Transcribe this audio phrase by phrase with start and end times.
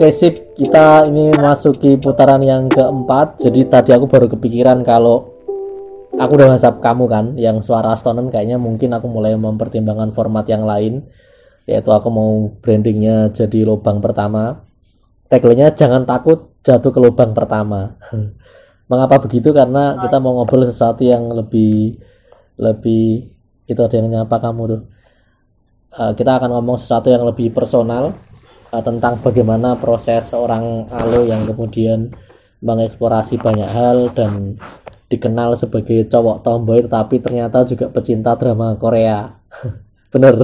[0.00, 3.36] Oke sip, kita ini masuki putaran yang keempat.
[3.36, 5.28] Jadi tadi aku baru kepikiran kalau
[6.16, 10.64] aku udah WhatsApp kamu kan, yang suara stonen kayaknya mungkin aku mulai mempertimbangkan format yang
[10.64, 11.04] lain,
[11.68, 14.64] yaitu aku mau brandingnya jadi lubang pertama.
[15.28, 18.00] Tagline-nya jangan takut jatuh ke lubang pertama.
[18.88, 19.52] Mengapa begitu?
[19.52, 22.00] Karena kita mau ngobrol sesuatu yang lebih
[22.56, 23.28] lebih
[23.68, 24.82] itu ada yang nyapa kamu tuh.
[25.92, 28.16] Uh, kita akan ngomong sesuatu yang lebih personal
[28.70, 32.10] uh, tentang bagaimana proses seorang alo yang kemudian
[32.62, 34.56] mengeksplorasi banyak hal dan
[35.10, 39.26] dikenal sebagai cowok tomboy tetapi ternyata juga pecinta drama Korea.
[40.12, 40.34] Bener.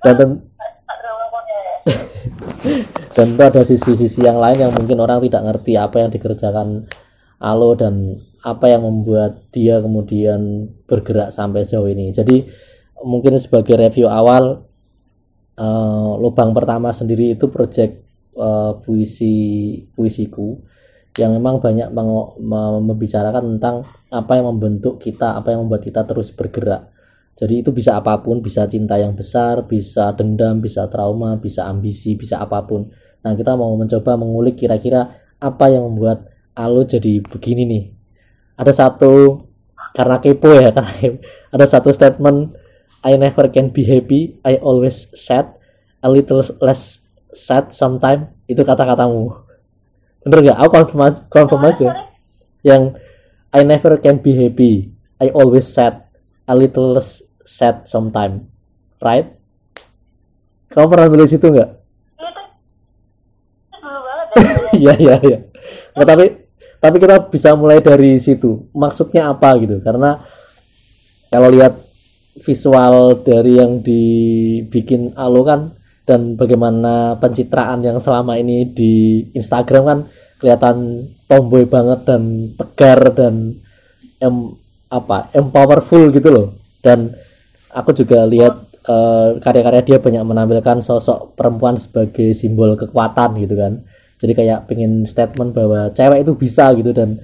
[0.00, 0.30] Dan ten
[3.16, 6.68] tentu ada sisi-sisi yang lain yang mungkin orang tidak ngerti apa yang dikerjakan
[7.40, 12.12] Alo dan apa yang membuat dia kemudian bergerak sampai sejauh ini.
[12.12, 12.44] Jadi
[13.00, 14.68] mungkin sebagai review awal
[15.60, 18.00] uh, lubang pertama sendiri itu project
[18.40, 20.56] uh, puisi puisiku
[21.18, 21.90] yang memang banyak
[22.80, 23.82] membicarakan tentang
[24.14, 26.86] apa yang membentuk kita, apa yang membuat kita terus bergerak.
[27.34, 32.14] Jadi itu bisa apa pun, bisa cinta yang besar, bisa dendam, bisa trauma, bisa ambisi,
[32.14, 32.86] bisa apa pun.
[33.26, 35.08] Nah kita mau mencoba mengulik kira-kira
[35.40, 37.84] apa yang membuat Alo jadi begini nih.
[38.60, 39.40] Ada satu
[39.96, 40.92] karena kepo ya, karena
[41.54, 42.52] ada satu statement
[43.00, 45.56] I never can be happy, I always sad,
[46.04, 47.00] a little less
[47.32, 48.36] sad sometime.
[48.44, 49.32] Itu kata-katamu.
[50.28, 50.58] Bener gak?
[50.60, 51.00] Aku confirm,
[51.32, 51.88] confirm aja.
[52.60, 53.00] Yang
[53.50, 56.06] I never can be happy, I always sad,
[56.44, 58.52] a little less sad sometime.
[59.00, 59.32] Right?
[60.70, 61.70] Kamu pernah tulis itu nggak?
[64.70, 65.38] Iya iya iya.
[65.98, 66.46] Nah, tapi
[66.78, 68.70] tapi kita bisa mulai dari situ.
[68.70, 69.82] Maksudnya apa gitu?
[69.82, 70.22] Karena
[71.26, 71.89] kalau lihat
[72.42, 75.72] visual dari yang dibikin Alo kan
[76.08, 79.98] dan bagaimana pencitraan yang selama ini di Instagram kan
[80.40, 83.54] kelihatan tomboy banget dan tegar dan
[84.18, 84.56] em
[84.90, 86.46] apa empowerful gitu loh.
[86.82, 87.14] Dan
[87.70, 88.58] aku juga lihat
[88.90, 93.84] uh, karya-karya dia banyak menampilkan sosok perempuan sebagai simbol kekuatan gitu kan.
[94.20, 97.20] Jadi kayak pengen statement bahwa cewek itu bisa gitu dan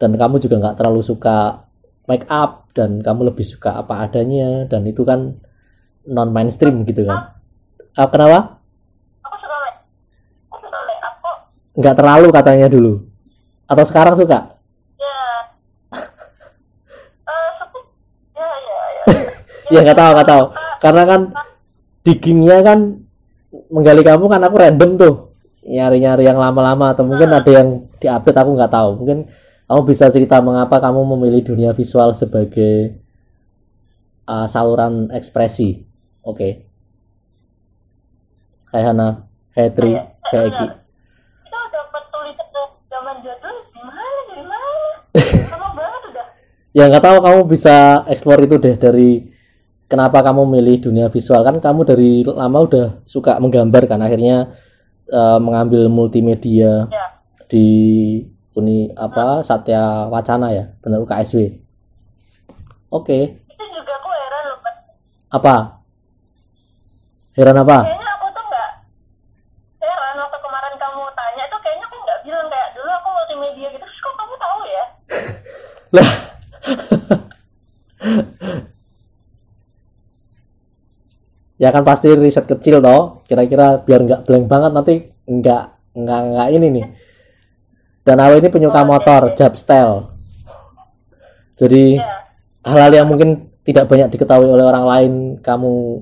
[0.00, 1.68] dan kamu juga nggak terlalu suka
[2.10, 5.38] make up dan kamu lebih suka apa adanya dan itu kan
[6.10, 7.38] non mainstream gitu kan.
[7.94, 8.58] Ah, kenapa?
[9.22, 9.56] Aku suka
[10.50, 11.36] aku suka make up kok.
[11.78, 12.92] Nggak terlalu katanya dulu.
[13.70, 14.58] Atau sekarang suka?
[14.98, 15.18] Ya.
[17.30, 17.62] Uh,
[18.34, 19.04] ya ya ya.
[19.78, 20.44] Ya nggak tahu nggak tahu.
[20.82, 21.20] Karena kan
[22.02, 22.78] diggingnya kan
[23.70, 25.14] menggali kamu kan aku random tuh.
[25.62, 28.90] Nyari-nyari yang lama-lama atau mungkin ada yang diupdate aku nggak tahu.
[28.98, 29.18] Mungkin
[29.70, 32.98] kamu bisa cerita mengapa kamu memilih dunia visual sebagai
[34.26, 35.86] uh, saluran ekspresi?
[36.26, 36.34] Oke.
[36.34, 36.52] Okay.
[38.74, 40.66] Hai Hana, hai Tri, hai Eki.
[41.46, 42.46] Kita dapat tulisan
[42.90, 44.70] zaman jadul gimana dari mana?
[45.54, 46.26] Lama banget udah.
[46.74, 49.30] ya nggak tahu kamu bisa explore itu deh dari
[49.86, 54.50] kenapa kamu milih dunia visual kan kamu dari lama udah suka menggambar kan akhirnya
[55.14, 57.06] uh, mengambil multimedia ya.
[57.46, 57.70] di
[58.58, 60.64] Uni apa Satya Wacana ya?
[60.82, 61.70] Benar UKSW
[62.90, 63.06] oke.
[63.06, 63.22] Okay.
[63.46, 64.58] itu juga aku heran loh
[65.30, 65.54] apa?
[67.38, 67.78] Heran apa?
[67.86, 68.70] Kayaknya aku tuh nggak
[69.78, 73.84] heran waktu kemarin kamu tanya itu kayaknya aku nggak bilang kayak dulu aku multimedia gitu
[73.86, 74.84] terus kok kamu tahu ya?
[75.96, 76.10] Lah.
[81.60, 84.94] Ya kan pasti riset kecil toh kira-kira biar nggak blank banget nanti
[85.28, 86.84] nggak nggak nggak ini nih
[88.00, 90.08] dan aku ini penyuka motor, job style.
[91.60, 92.24] Jadi iya.
[92.64, 95.12] hal-hal yang mungkin tidak banyak diketahui oleh orang lain,
[95.44, 96.00] kamu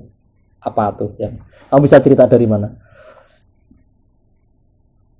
[0.63, 1.35] apa tuh yang
[1.67, 2.71] kamu bisa cerita dari mana?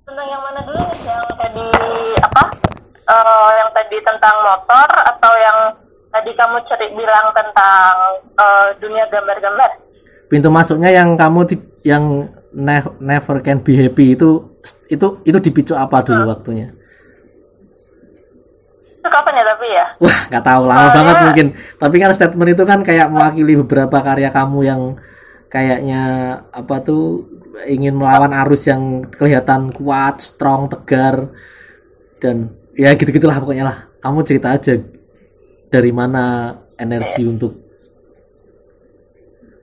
[0.08, 0.82] Tentang yang mana dulu?
[1.04, 1.66] Yang tadi
[2.24, 2.44] apa?
[3.10, 5.58] Uh, yang tadi tentang motor atau yang
[6.10, 7.92] tadi kamu cerit bilang tentang
[8.34, 9.70] uh, dunia gambar-gambar?
[10.26, 11.46] Pintu masuknya yang kamu
[11.86, 12.30] yang
[12.98, 14.49] never can be happy itu
[14.88, 16.32] itu itu dipicu apa dulu hmm.
[16.32, 16.66] waktunya?
[19.00, 19.86] Itu kapan ya tapi ya?
[19.96, 21.22] Wah nggak tahu lama oh, banget ya.
[21.28, 21.46] mungkin.
[21.80, 24.82] Tapi kan statement itu kan kayak mewakili beberapa karya kamu yang
[25.50, 26.02] kayaknya
[26.52, 27.26] apa tuh
[27.66, 31.32] ingin melawan arus yang kelihatan kuat, strong, tegar
[32.20, 33.78] dan ya gitu gitulah pokoknya lah.
[34.00, 34.76] Kamu cerita aja
[35.68, 37.56] dari mana energi untuk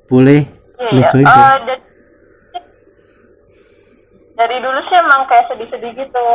[0.08, 0.42] boleh
[0.80, 1.58] yeah, boleh join uh,
[4.38, 6.28] dari dulu sih emang kayak sedih-sedih gitu.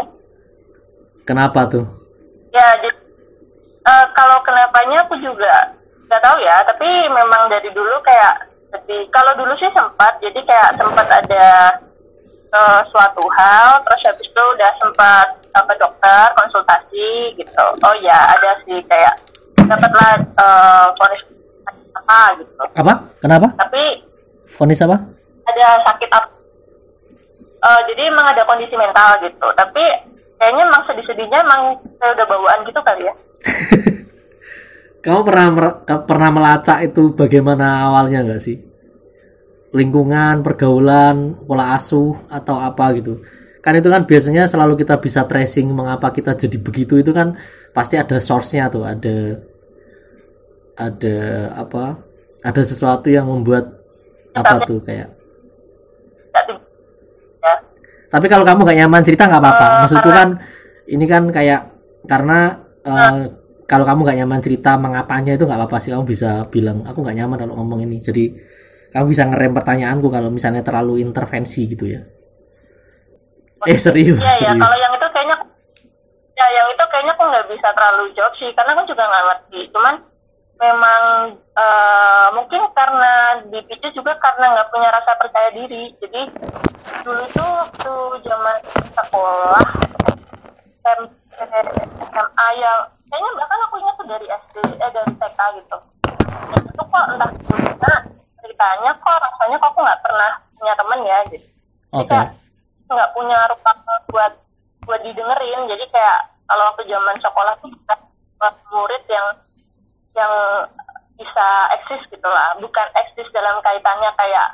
[1.22, 1.86] Kenapa tuh?
[2.50, 2.98] Ya jadi
[3.86, 5.78] uh, kalau kenapanya aku juga
[6.10, 9.06] nggak tahu ya tapi memang dari dulu kayak sedih.
[9.14, 11.46] Kalau dulu sih sempat jadi kayak sempat ada
[12.50, 17.66] uh, suatu hal terus habis itu udah sempat ke dokter konsultasi gitu.
[17.86, 19.14] Oh ya ada sih kayak
[19.62, 21.22] dapatlah uh, vonis
[22.02, 22.52] apa gitu.
[22.76, 22.94] Apa?
[23.22, 23.48] Kenapa?
[23.54, 24.02] Tapi
[24.58, 25.22] vonis apa?
[25.42, 26.41] ada sakit apa
[27.62, 29.46] uh, jadi emang ada kondisi mental gitu.
[29.54, 29.84] Tapi
[30.36, 31.62] kayaknya emang sedih-sedihnya emang
[31.96, 33.14] saya udah bawaan gitu kali ya.
[35.04, 35.46] Kamu pernah
[36.06, 38.58] pernah melacak itu bagaimana awalnya nggak sih?
[39.72, 43.18] Lingkungan pergaulan pola asuh atau apa gitu.
[43.62, 46.98] Kan itu kan biasanya selalu kita bisa tracing mengapa kita jadi begitu.
[46.98, 47.34] Itu kan
[47.74, 48.86] pasti ada source-nya tuh.
[48.86, 49.42] Ada
[50.76, 51.16] ada
[51.56, 51.98] apa?
[52.42, 53.82] Ada sesuatu yang membuat
[54.34, 55.21] apa tuh kayak ya.
[58.12, 59.64] Tapi kalau kamu gak nyaman cerita nggak apa-apa.
[59.64, 60.28] Uh, maksudku kan
[60.84, 61.72] ini kan kayak
[62.04, 63.24] karena uh,
[63.64, 65.96] kalau kamu gak nyaman cerita mengapanya itu nggak apa-apa sih.
[65.96, 68.04] Kamu bisa bilang aku gak nyaman kalau ngomong ini.
[68.04, 68.28] Jadi
[68.92, 72.04] kamu bisa ngerem pertanyaanku kalau misalnya terlalu intervensi gitu ya.
[73.64, 74.44] Eh serius ya, serius.
[74.44, 75.36] ya kalau yang itu kayaknya
[76.36, 79.60] ya yang itu kayaknya aku nggak bisa terlalu jawab sih karena aku juga nggak ngerti.
[79.72, 79.94] Cuman
[80.60, 85.94] memang uh, mungkin karena dipicu juga karena nggak punya rasa percaya diri.
[86.00, 86.22] Jadi
[87.02, 87.94] dulu tuh waktu
[88.26, 88.56] zaman
[88.92, 89.66] sekolah
[90.82, 92.78] SMA yang
[93.08, 95.78] kayaknya bahkan aku ingat tuh dari SD eh dari TK gitu.
[96.58, 97.94] Itu kok entah gimana
[98.42, 101.46] ceritanya kok rasanya kok aku nggak pernah punya temen ya gitu
[101.92, 102.06] Oke.
[102.08, 102.42] Okay
[102.92, 103.78] nggak punya ruang
[104.12, 104.32] buat
[104.84, 105.60] buat didengerin.
[105.68, 107.94] Jadi kayak kalau waktu zaman sekolah tuh kita
[108.72, 109.26] murid yang
[110.16, 110.32] yang
[111.16, 111.46] bisa
[111.80, 112.56] eksis gitu lah.
[112.58, 114.48] Bukan eksis dalam kaitannya kayak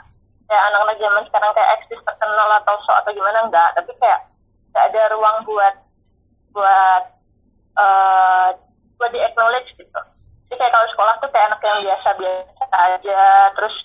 [0.48, 3.70] kayak anak-anak zaman sekarang kayak eksis terkenal atau so atau gimana enggak.
[3.76, 4.20] Tapi kayak
[4.72, 5.74] nggak ada ruang buat
[6.52, 7.04] buat
[7.78, 8.48] uh,
[8.98, 10.00] buat di acknowledge gitu.
[10.48, 13.22] Jadi kayak kalau sekolah tuh kayak anak yang biasa biasa aja.
[13.56, 13.76] Terus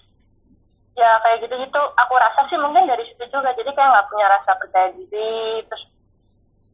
[0.93, 3.51] ya kayak gitu-gitu aku rasa sih mungkin dari situ juga.
[3.57, 5.65] Jadi kayak nggak punya rasa percaya diri.
[5.67, 5.83] Terus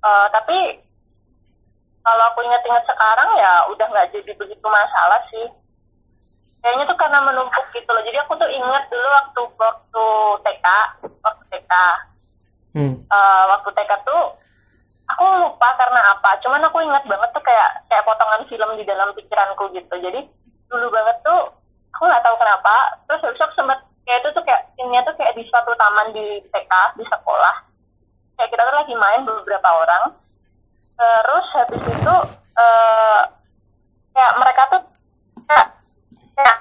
[0.03, 0.88] uh, tapi
[2.09, 5.45] kalau aku ingat-ingat sekarang ya udah nggak jadi begitu masalah sih.
[6.65, 8.01] Kayaknya tuh karena menumpuk gitu loh.
[8.01, 10.05] Jadi aku tuh ingat dulu waktu waktu
[10.41, 10.67] TK
[11.21, 11.73] waktu TK
[12.73, 12.93] hmm.
[13.13, 14.21] uh, waktu TK tuh
[15.13, 16.41] aku lupa karena apa.
[16.41, 19.93] Cuman aku ingat banget tuh kayak kayak potongan film di dalam pikiranku gitu.
[20.01, 20.25] Jadi
[20.65, 21.53] dulu banget tuh
[21.93, 22.75] aku nggak tahu kenapa.
[23.05, 26.73] Terus besok sempat kayak itu tuh kayak scene tuh kayak di suatu taman di TK
[26.97, 27.55] di sekolah.
[28.33, 30.17] Kayak kita tuh lagi main beberapa orang
[30.99, 32.15] terus habis itu
[32.59, 33.21] uh,
[34.11, 34.81] kayak mereka tuh
[35.47, 35.67] kayak
[36.35, 36.55] kayak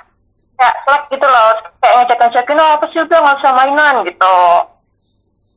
[0.54, 1.50] kayak selek gitu loh.
[1.82, 3.94] Kayak ngecek ngecekin oh apa sih udah nggak usah mainan?
[4.06, 4.38] gitu.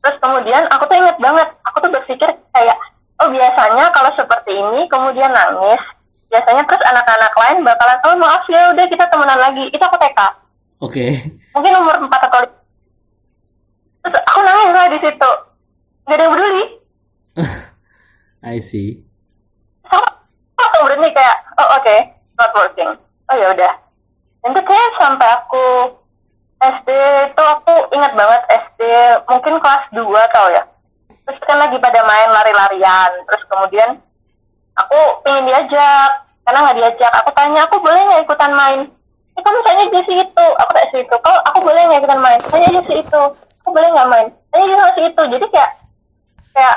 [0.02, 2.78] Terus kemudian aku tuh inget banget aku tuh berpikir kayak
[3.22, 5.78] oh biasanya kalau seperti ini kemudian nangis
[6.26, 10.18] biasanya terus anak-anak lain bakalan oh maaf ya udah kita temenan lagi itu aku TK
[10.18, 10.34] oke.
[10.90, 11.12] Okay
[11.52, 12.58] mungkin umur empat atau lima.
[14.02, 15.30] Terus aku nangis lah di situ.
[16.02, 16.64] Gak ada yang peduli
[18.42, 18.98] I see.
[19.86, 20.02] Sama
[20.58, 22.90] aku berani kayak oh oke okay, not working.
[23.30, 23.72] Oh ya udah.
[24.42, 25.66] Itu kayak sampai aku
[26.58, 26.88] SD
[27.30, 28.80] itu aku ingat banget SD
[29.30, 30.66] mungkin kelas 2 tau ya.
[31.22, 33.10] Terus kan lagi pada main lari-larian.
[33.30, 34.02] Terus kemudian
[34.74, 36.10] aku ingin diajak
[36.42, 37.12] karena nggak diajak.
[37.22, 38.80] Aku tanya aku boleh nggak ikutan main?
[39.38, 40.46] Eh kamu tanya Jesse itu.
[40.66, 42.40] Aku tak itu kalau aku boleh nggak ikutan main?
[42.42, 43.22] Tanya Jesse itu.
[43.62, 44.26] Aku boleh nggak main?
[44.50, 45.22] Tanya Jesse masih itu.
[45.30, 45.70] Jadi kayak
[46.58, 46.76] kayak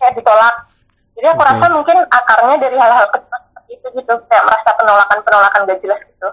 [0.00, 0.71] kayak ditolak
[1.16, 1.50] jadi aku okay.
[1.52, 6.00] rasa mungkin akarnya dari hal-hal kecil seperti itu gitu kayak merasa penolakan penolakan gak jelas
[6.08, 6.28] gitu.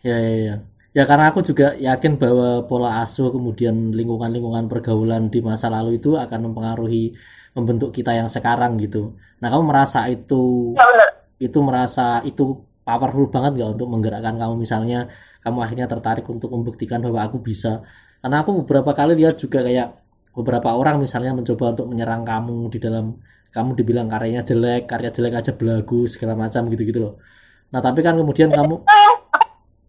[0.00, 0.54] Ya ya ya.
[0.90, 6.18] Ya karena aku juga yakin bahwa pola asuh kemudian lingkungan-lingkungan pergaulan di masa lalu itu
[6.18, 7.14] akan mempengaruhi
[7.54, 9.14] membentuk kita yang sekarang gitu.
[9.38, 11.08] Nah kamu merasa itu ya, benar.
[11.38, 14.54] itu merasa itu powerful banget gak untuk menggerakkan kamu?
[14.58, 15.06] Misalnya
[15.46, 17.82] kamu akhirnya tertarik untuk membuktikan bahwa aku bisa.
[18.20, 19.99] Karena aku beberapa kali lihat juga kayak
[20.30, 23.18] beberapa orang misalnya mencoba untuk menyerang kamu di dalam
[23.50, 27.14] kamu dibilang karyanya jelek karya jelek aja belagu segala macam gitu gitu loh.
[27.74, 28.86] Nah tapi kan kemudian kamu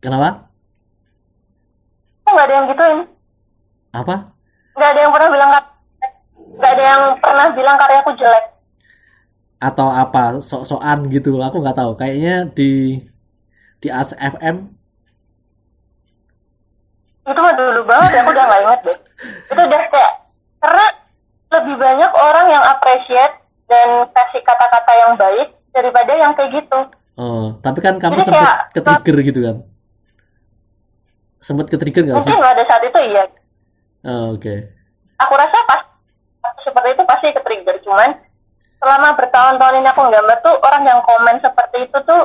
[0.02, 0.50] kenapa?
[2.26, 3.00] Nggak ada yang gituin.
[3.94, 4.16] Apa?
[4.74, 5.50] Nggak ada yang pernah bilang
[6.58, 8.46] nggak ada yang pernah bilang karyaku jelek.
[9.62, 11.94] Atau apa sok-sokan gitu aku nggak tahu.
[11.94, 12.98] Kayaknya di
[13.82, 14.82] di ASFM
[17.22, 18.98] itu mah dulu banget ya aku udah nggak inget deh.
[19.54, 20.14] Itu udah kayak
[20.62, 20.86] karena
[21.52, 23.36] lebih banyak orang yang appreciate
[23.68, 26.80] dan kasih kata-kata yang baik daripada yang kayak gitu
[27.18, 29.58] oh tapi kan kamu Jadi sempat ketrigger gitu kan
[31.42, 33.24] sempat ketrigger nggak sih mungkin pada saat itu iya
[34.08, 34.58] oh, oke okay.
[35.18, 35.82] aku rasa pas
[36.62, 38.10] seperti itu pasti ketrigger cuman
[38.82, 42.22] selama bertahun-tahun ini aku gambar tuh orang yang komen seperti itu tuh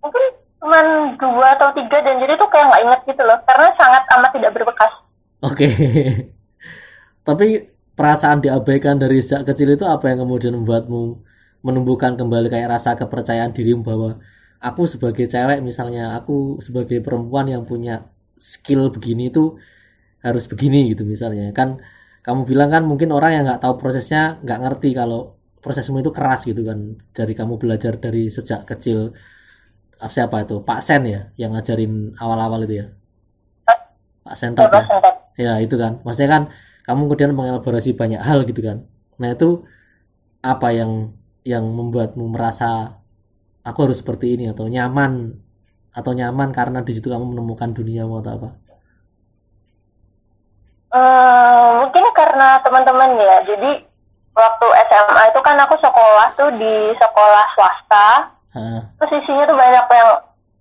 [0.00, 0.24] mungkin
[0.60, 0.78] cuma
[1.16, 4.52] dua atau tiga dan jadi tuh kayak nggak inget gitu loh karena sangat amat tidak
[4.52, 4.92] berbekas.
[5.40, 5.66] Oke.
[5.68, 5.72] Okay.
[7.30, 11.22] tapi perasaan diabaikan dari sejak kecil itu apa yang kemudian membuatmu
[11.62, 14.18] menumbuhkan kembali kayak rasa kepercayaan dirimu bahwa
[14.58, 18.08] aku sebagai cewek misalnya aku sebagai perempuan yang punya
[18.40, 19.60] skill begini itu
[20.24, 21.52] harus begini gitu misalnya.
[21.52, 21.80] Kan
[22.24, 26.48] kamu bilang kan mungkin orang yang nggak tahu prosesnya nggak ngerti kalau prosesmu itu keras
[26.48, 26.96] gitu kan.
[27.12, 29.12] Dari kamu belajar dari sejak kecil
[30.00, 30.64] siapa itu?
[30.64, 32.86] Pak Sen ya yang ngajarin awal-awal itu ya?
[34.24, 34.84] Pak Sentot ya
[35.36, 36.00] ya itu kan.
[36.04, 36.42] Maksudnya kan
[36.90, 38.78] kamu kemudian mengelaborasi banyak hal gitu kan
[39.20, 39.62] nah itu
[40.42, 40.92] apa yang
[41.46, 42.98] yang membuatmu merasa
[43.68, 45.12] aku harus seperti ini atau nyaman
[45.98, 48.50] atau nyaman karena di situ kamu menemukan dunia atau apa
[50.90, 53.36] Hmm, mungkin karena teman-teman ya.
[53.46, 53.70] Jadi
[54.34, 58.08] waktu SMA itu kan aku sekolah tuh di sekolah swasta.
[58.98, 60.10] Terus isinya tuh banyak yang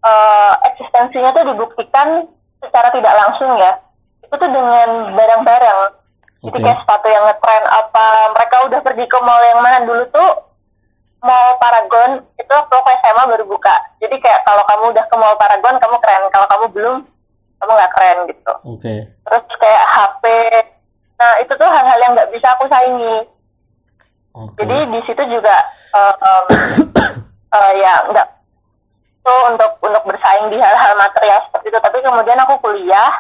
[0.06, 2.30] eh, eksistensinya tuh dibuktikan
[2.62, 3.74] secara tidak langsung ya.
[4.26, 5.80] Itu tuh dengan barang-barang.
[6.40, 7.64] Jadi kayak sepatu yang ngetren.
[7.68, 8.08] Apa.
[8.36, 9.84] Mereka udah pergi ke mall yang mana?
[9.84, 10.30] Dulu tuh
[11.20, 13.76] mall Paragon itu waktu aku SMA baru buka.
[14.00, 16.24] Jadi kayak kalau kamu udah ke mall Paragon kamu keren.
[16.32, 16.98] Kalau kamu belum
[17.60, 18.54] kamu nggak keren gitu.
[18.64, 18.96] Oke.
[19.04, 20.26] Terus kayak HP
[21.20, 23.28] nah itu tuh hal-hal yang nggak bisa aku saingi.
[24.32, 24.64] Oke.
[24.64, 25.56] Jadi di situ juga
[25.92, 26.46] eh, em,
[27.60, 28.28] eh, ya nggak
[29.28, 31.80] tuh untuk untuk bersaing di hal-hal material seperti itu.
[31.84, 33.12] Tapi kemudian aku kuliah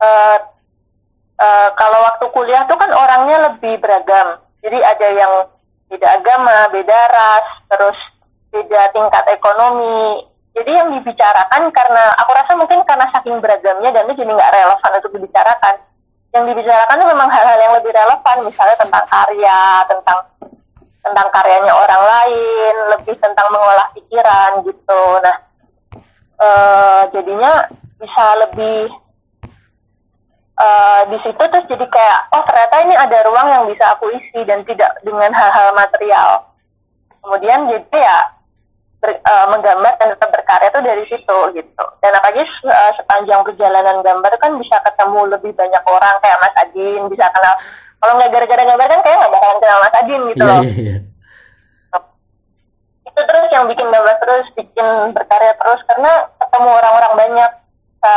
[0.00, 0.38] eh
[1.42, 4.38] eh, kalau waktu kuliah tuh kan orangnya lebih beragam.
[4.62, 5.32] Jadi ada yang
[5.90, 7.98] beda agama beda ras terus
[8.54, 10.24] beda tingkat ekonomi.
[10.52, 14.92] Jadi yang dibicarakan karena aku rasa mungkin karena saking beragamnya dan itu jadi nggak relevan
[15.00, 15.74] untuk dibicarakan.
[16.32, 20.18] Yang dibicarakan itu memang hal-hal yang lebih relevan misalnya tentang karya tentang
[21.02, 25.02] tentang karyanya orang lain lebih tentang mengolah pikiran gitu.
[25.24, 25.36] Nah
[26.40, 27.52] eh, jadinya
[28.00, 29.01] bisa lebih
[30.62, 34.40] eh, di situ terus jadi kayak oh ternyata ini ada ruang yang bisa aku isi
[34.46, 36.46] dan tidak dengan hal-hal material.
[37.22, 38.18] Kemudian jadi ya
[39.02, 41.84] ber- eh, menggambar dan tetap berkarya tuh dari situ gitu.
[41.98, 47.02] Dan apalagi eh, sepanjang perjalanan gambar kan bisa ketemu lebih banyak orang kayak Mas Adin
[47.10, 47.54] bisa kenal.
[48.02, 50.62] Kalau nggak gara-gara gambar kan kayak nggak bakalan kenal Mas Adin gitu loh.
[50.62, 50.96] iya iya.
[53.02, 57.50] Itu terus yang bikin gambar terus bikin berkarya terus karena ketemu orang-orang banyak.
[57.92, 58.14] Bisa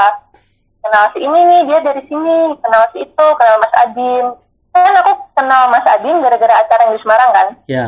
[0.86, 4.26] kenal si ini nih dia dari sini kenal si itu kenal Mas Adin.
[4.70, 7.48] Kan aku kenal Mas Adin gara-gara acara yang di Semarang kan?
[7.66, 7.86] Ya.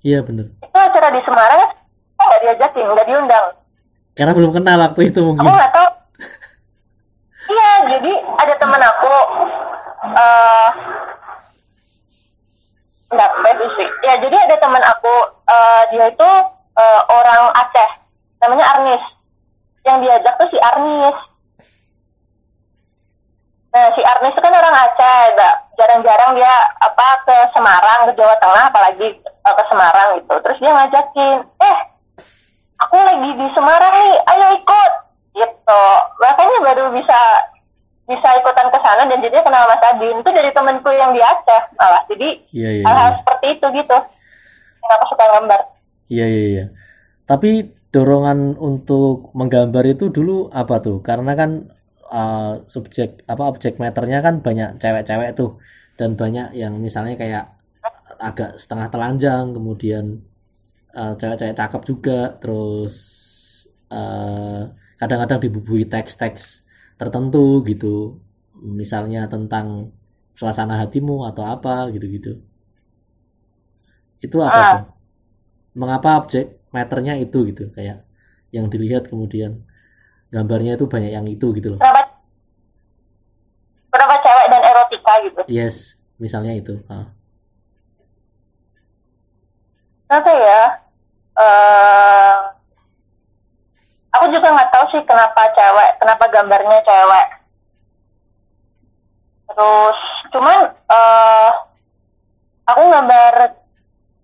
[0.00, 0.48] Iya bener.
[0.64, 1.60] Itu acara di Semarang
[2.16, 3.46] aku nggak diajakin nggak diundang.
[4.16, 5.44] Karena belum kenal waktu itu mungkin.
[5.44, 5.88] Aku nggak tahu.
[7.50, 9.14] Iya jadi ada temen aku
[10.00, 10.68] eh
[13.10, 15.14] nggak spesifik ya jadi ada temen aku
[15.50, 16.30] eh, dia itu
[16.80, 17.90] eh, orang Aceh.
[18.40, 19.04] Namanya Arnis
[19.84, 21.18] yang diajak tuh si Arnis.
[23.70, 25.20] Nah si Arnis itu kan orang Aceh
[25.78, 30.34] jarang-jarang dia apa ke Semarang ke Jawa Tengah apalagi eh, ke Semarang gitu.
[30.42, 31.76] Terus dia ngajakin eh
[32.82, 34.92] aku lagi di Semarang nih ayo ikut.
[35.30, 35.82] Gitu.
[36.18, 37.20] Makanya baru bisa
[38.10, 40.18] bisa ikutan ke sana dan jadinya kenal Mas Adin.
[40.18, 42.02] Itu dari temenku yang di Aceh malah.
[42.10, 43.18] Jadi iya iya hal-hal iya.
[43.22, 43.98] seperti itu gitu.
[44.90, 45.60] Aku suka gambar?
[46.10, 46.64] Iya iya iya.
[47.30, 51.02] Tapi dorongan untuk menggambar itu dulu apa tuh?
[51.02, 51.50] Karena kan
[52.10, 55.58] uh, subjek apa objek meternya kan banyak cewek-cewek tuh
[55.98, 57.44] dan banyak yang misalnya kayak
[58.20, 60.04] agak setengah telanjang, kemudian
[60.94, 62.94] uh, cewek-cewek cakep juga, terus
[63.90, 64.70] uh,
[65.00, 66.42] kadang-kadang dibubuhi teks-teks
[67.00, 68.20] tertentu gitu.
[68.60, 69.88] Misalnya tentang
[70.36, 72.38] suasana hatimu atau apa gitu-gitu.
[74.20, 74.72] Itu apa Ah.
[74.76, 74.84] tuh?
[75.70, 78.06] mengapa objek meternya itu gitu kayak
[78.54, 79.62] yang dilihat kemudian
[80.30, 81.80] gambarnya itu banyak yang itu gitu loh.
[83.90, 85.40] Kenapa cewek dan erotika gitu?
[85.50, 87.08] Yes misalnya itu ah.
[90.04, 90.62] kenapa ya
[91.40, 92.36] eh
[94.12, 97.26] aku juga nggak tahu sih kenapa cewek kenapa gambarnya cewek.
[99.50, 99.98] Terus
[100.30, 101.50] cuman eh
[102.68, 103.34] aku gambar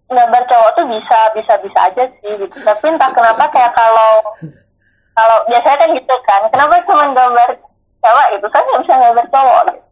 [0.07, 2.57] gambar cowok tuh bisa bisa bisa aja sih gitu.
[2.63, 4.23] Tapi entah kenapa kayak kalau
[5.17, 6.43] kalau biasanya kan gitu kan.
[6.55, 7.49] Kenapa cuma gambar
[8.05, 8.47] cewek gitu?
[8.53, 9.83] Kan nggak bisa gambar cowok gitu.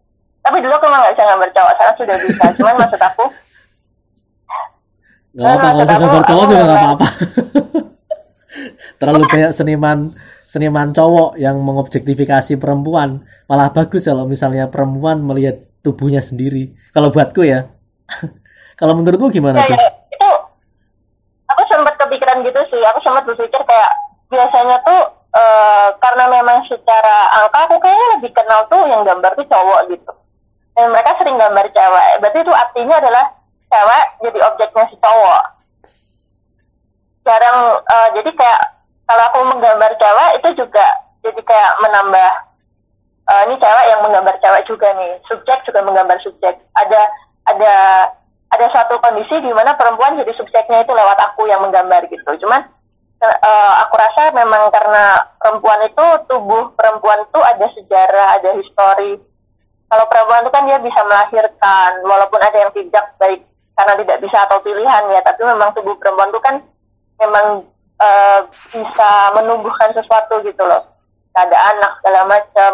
[0.44, 2.44] tapi dulu aku emang nggak bisa gambar cowok sekarang sudah bisa.
[2.60, 3.24] Cuman maksud aku
[5.34, 7.06] nggak apa-apa kalau aku- gambar cowok juga nggak apa-apa.
[9.02, 9.98] Terlalu banyak seniman
[10.44, 13.26] seniman cowok yang mengobjektifikasi perempuan.
[13.50, 16.76] Malah bagus kalau misalnya perempuan melihat tubuhnya sendiri.
[16.94, 17.66] Kalau buatku ya.
[18.74, 19.76] Kalau menurutmu gimana ya, tuh?
[19.78, 20.03] ya, itu sempat
[22.34, 22.82] kepikiran gitu sih.
[22.90, 23.92] Aku sempat berpikir kayak
[24.30, 25.00] biasanya tuh
[25.34, 30.12] uh, karena memang secara angka aku kayaknya lebih kenal tuh yang gambar tuh cowok gitu.
[30.74, 32.10] Dan mereka sering gambar cewek.
[32.18, 33.24] Berarti itu artinya adalah
[33.70, 35.42] cewek jadi objeknya si cowok.
[37.24, 38.60] Jarang uh, jadi kayak
[39.06, 40.86] kalau aku menggambar cewek itu juga
[41.22, 42.30] jadi kayak menambah
[43.30, 45.12] uh, ini cewek yang menggambar cewek juga nih.
[45.30, 46.58] Subjek juga menggambar subjek.
[46.74, 47.02] Ada
[47.44, 47.74] ada
[48.54, 52.30] ada suatu kondisi di mana perempuan jadi subjeknya itu lewat aku yang menggambar gitu.
[52.46, 52.62] Cuman
[53.22, 59.18] uh, aku rasa memang karena perempuan itu tubuh perempuan itu ada sejarah ada histori.
[59.90, 63.42] Kalau perempuan itu kan dia bisa melahirkan walaupun ada yang tidak baik
[63.74, 65.20] karena tidak bisa atau pilihan ya.
[65.26, 66.56] Tapi memang tubuh perempuan itu kan
[67.20, 67.46] memang
[68.00, 70.82] uh, bisa menumbuhkan sesuatu gitu loh.
[71.34, 72.72] Ada anak segala macam.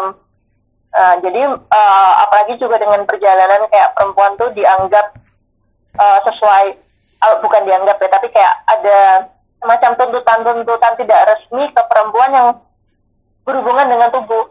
[0.91, 5.15] Uh, jadi uh, apalagi juga dengan perjalanan kayak perempuan tuh dianggap
[5.97, 6.65] uh, sesuai
[7.25, 8.99] uh, bukan dianggap ya tapi kayak ada
[9.61, 12.47] semacam tuntutan-tuntutan tidak resmi ke perempuan yang
[13.45, 14.45] berhubungan dengan tubuh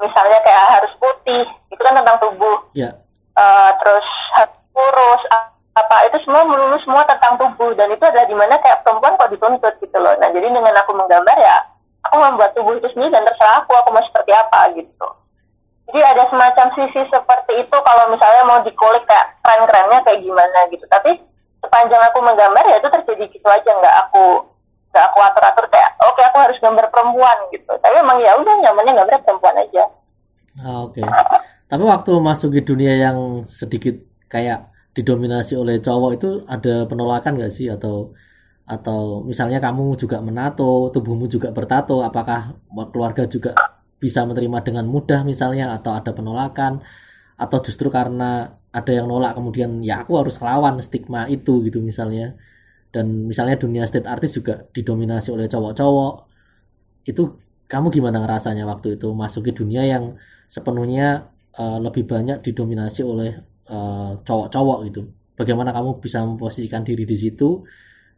[0.00, 2.92] misalnya kayak harus putih itu kan tentang tubuh yeah.
[2.92, 3.40] Ya.
[3.40, 4.06] uh, terus
[4.36, 5.22] harus kurus
[5.72, 9.32] apa itu semua melulu semua tentang tubuh dan itu adalah di mana kayak perempuan kok
[9.32, 11.56] dituntut gitu loh nah jadi dengan aku menggambar ya
[12.04, 15.08] aku membuat tubuh itu sendiri dan terserah aku aku mau seperti apa gitu
[15.90, 20.84] jadi ada semacam sisi seperti itu kalau misalnya mau dikulik kayak keren-kerennya kayak gimana gitu.
[20.86, 21.18] Tapi
[21.58, 23.70] sepanjang aku menggambar ya itu terjadi gitu aja.
[23.76, 24.46] Nggak aku
[24.92, 27.72] nggak aku atur-atur kayak oke okay, aku harus gambar perempuan gitu.
[27.82, 29.84] Tapi emang ya udah nyamannya gambar perempuan aja.
[30.62, 31.00] Ah, oke.
[31.00, 31.04] Okay.
[31.72, 33.96] tapi waktu masuk ke dunia yang sedikit
[34.28, 37.68] kayak didominasi oleh cowok itu ada penolakan nggak sih?
[37.68, 38.14] Atau
[38.62, 42.54] atau misalnya kamu juga menato tubuhmu juga bertato apakah
[42.94, 43.52] keluarga juga
[44.02, 46.82] bisa menerima dengan mudah misalnya atau ada penolakan
[47.38, 52.34] atau justru karena ada yang nolak kemudian ya aku harus lawan stigma itu gitu misalnya.
[52.92, 56.12] Dan misalnya dunia state artist juga didominasi oleh cowok-cowok.
[57.08, 57.22] Itu
[57.70, 60.04] kamu gimana ngerasanya waktu itu masuk ke dunia yang
[60.44, 63.32] sepenuhnya uh, lebih banyak didominasi oleh
[63.72, 65.00] uh, cowok-cowok gitu?
[65.38, 67.64] Bagaimana kamu bisa memposisikan diri di situ?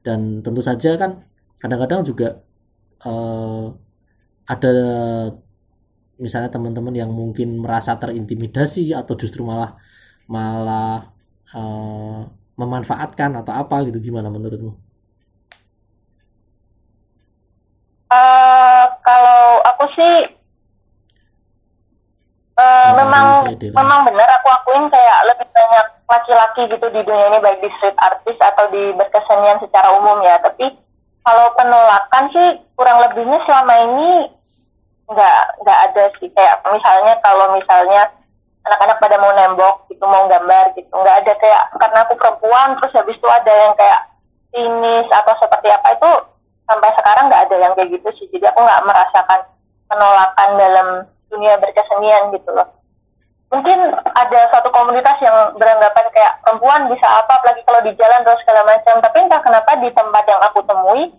[0.03, 1.23] Dan tentu saja kan
[1.63, 2.29] kadang-kadang juga
[3.07, 3.71] uh,
[4.45, 4.75] ada
[6.19, 9.75] misalnya teman-teman yang mungkin merasa terintimidasi atau justru malah
[10.31, 11.11] malah
[11.53, 12.25] uh,
[12.55, 14.79] memanfaatkan atau apa gitu gimana menurutmu?
[18.15, 20.15] Uh, kalau aku sih
[22.59, 27.59] uh, memang memang benar aku akuin kayak lebih banyak laki-laki gitu di dunia ini baik
[27.59, 30.71] di street artist atau di berkesenian secara umum ya tapi
[31.25, 34.11] kalau penolakan sih kurang lebihnya selama ini
[35.11, 36.29] nggak nggak ada sih.
[36.33, 38.03] Kayak misalnya kalau misalnya
[38.65, 41.33] anak-anak pada mau nembok gitu mau gambar gitu nggak ada.
[41.37, 44.01] Kayak karena aku perempuan terus habis itu ada yang kayak
[44.55, 46.11] sinis atau seperti apa itu
[46.65, 48.27] sampai sekarang nggak ada yang kayak gitu sih.
[48.33, 49.41] Jadi aku nggak merasakan
[49.91, 50.89] penolakan dalam
[51.29, 52.69] dunia berkesenian gitu loh.
[53.53, 53.79] Mungkin
[54.19, 58.67] ada satu komunitas yang beranggapan kayak perempuan bisa apa apalagi kalau di jalan terus segala
[58.67, 58.99] macam.
[58.99, 61.13] Tapi entah kenapa di tempat yang aku temui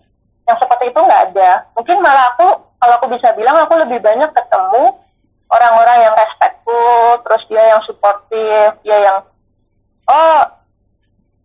[0.44, 1.64] yang seperti itu nggak ada.
[1.78, 4.84] Mungkin malah aku kalau aku bisa bilang aku lebih banyak ketemu
[5.50, 9.18] orang-orang yang respectful terus dia yang supportive dia yang
[10.10, 10.42] oh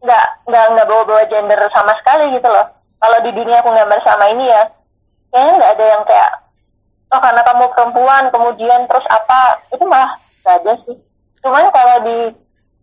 [0.01, 2.65] nggak nggak nggak bawa-bawa gender sama sekali gitu loh.
[3.01, 4.63] Kalau di dunia aku gambar sama ini ya
[5.29, 6.31] kayaknya nggak ada yang kayak
[7.11, 9.39] oh karena kamu perempuan kemudian terus apa
[9.69, 10.97] itu malah nggak ada sih.
[11.41, 12.17] Cuman kalau di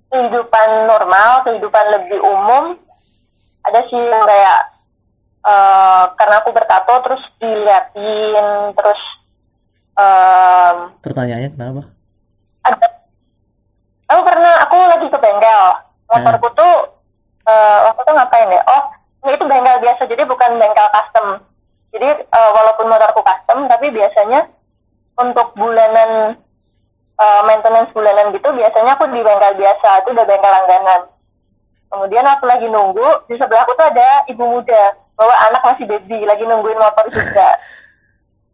[0.09, 2.79] kehidupan normal kehidupan lebih umum
[3.67, 4.61] ada sih kayak
[5.45, 9.01] uh, karena aku bertato terus diliatin terus
[9.99, 11.83] um, pertanyaannya kenapa?
[12.67, 12.87] ada
[14.09, 15.63] aku karena aku lagi ke bengkel.
[16.09, 16.75] Motorku tuh
[17.45, 18.63] uh, waktu itu ngapain ya?
[18.65, 18.83] Oh
[19.27, 21.27] ini itu bengkel biasa jadi bukan bengkel custom.
[21.93, 24.49] Jadi uh, walaupun motorku custom tapi biasanya
[25.19, 26.41] untuk bulanan
[27.19, 31.01] uh, maintenance bulanan gitu biasanya aku di bengkel biasa itu udah bengkel langganan
[31.89, 36.23] kemudian aku lagi nunggu di sebelah aku tuh ada ibu muda bawa anak masih baby
[36.23, 37.59] lagi nungguin motor juga.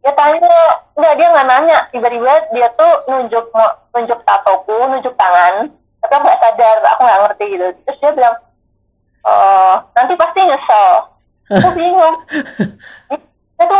[0.01, 0.53] Dia tanya
[0.97, 1.79] nggak dia nggak nanya.
[1.93, 3.53] Tiba-tiba dia tuh nunjuk
[3.93, 5.69] nunjuk tatoku nunjuk tangan.
[6.01, 7.67] Tapi aku nggak sadar aku nggak ngerti gitu.
[7.85, 8.37] Terus dia bilang
[9.29, 10.93] oh nanti pasti nyesel.
[11.53, 12.17] Aku bingung.
[13.61, 13.79] Itu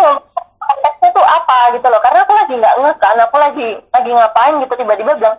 [0.61, 1.59] konteksnya tuh apa?
[1.73, 2.01] gitu loh.
[2.05, 4.75] Karena aku lagi nggak ngeh kan aku lagi lagi ngapain gitu.
[4.77, 5.37] Tiba-tiba bilang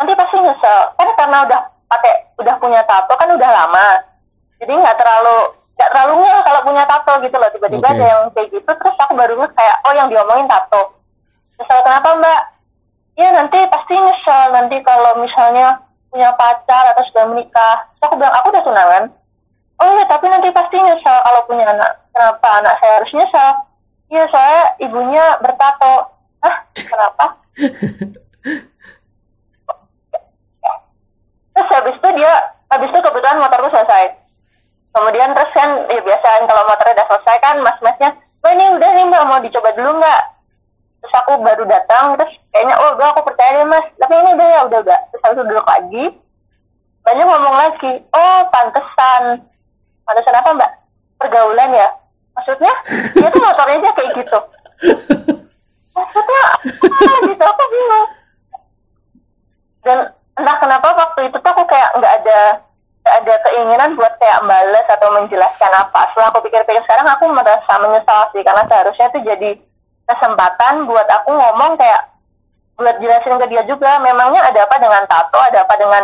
[0.00, 0.80] nanti pasti nyesel.
[0.96, 3.88] Kan karena udah pakai udah punya tato kan udah lama.
[4.62, 7.50] Jadi nggak terlalu nggak terlalu ngeh kalau punya tato gitu loh.
[7.52, 7.96] Tiba-tiba okay.
[7.96, 10.82] ada yang kayak gitu terus aku baru kayak oh yang diomongin tato.
[11.56, 12.40] Nyesel kenapa mbak?
[13.16, 14.44] Ya nanti pasti nyesel.
[14.52, 15.80] Nanti kalau misalnya
[16.12, 17.76] punya pacar atau sudah menikah.
[17.96, 19.04] Terus aku bilang aku udah tunangan.
[19.76, 21.92] Oh iya tapi nanti pasti nyesel kalau punya anak.
[22.12, 22.48] Kenapa?
[22.60, 23.50] Anak saya harus nyesel.
[24.06, 26.14] Iya saya ibunya bertato.
[26.44, 27.24] Ah kenapa
[31.56, 32.32] terus habis itu dia
[32.68, 34.12] habis itu kebetulan motorku selesai.
[34.92, 38.10] Kemudian terus kan ya biasa kan kalau motornya udah selesai kan mas-masnya
[38.44, 40.22] oh ini udah nih mbak mau dicoba dulu nggak?
[41.00, 43.86] Terus aku baru datang terus kayaknya oh udah aku percaya deh mas.
[43.96, 44.98] Tapi ini udah ya udah udah.
[45.12, 46.04] Terus aku duduk lagi.
[47.00, 49.22] Banyak ngomong lagi oh pantesan.
[50.04, 50.72] Pantesan apa mbak?
[51.16, 51.88] Pergaulan ya.
[52.36, 52.72] Maksudnya?
[53.16, 54.38] Dia tuh motornya aja kayak gitu.
[55.96, 57.12] Maksudnya apa?
[57.24, 58.08] Gitu aku bingung.
[59.80, 59.98] Dan
[60.36, 62.40] entah kenapa waktu itu tuh aku kayak nggak ada
[63.06, 66.10] nggak ada keinginan buat kayak balas atau menjelaskan apa.
[66.12, 69.50] Setelah aku pikir-pikir sekarang aku merasa menyesal sih karena seharusnya itu jadi
[70.06, 72.02] kesempatan buat aku ngomong kayak
[72.76, 75.38] buat jelasin ke dia juga memangnya ada apa dengan tato?
[75.38, 76.02] Ada apa dengan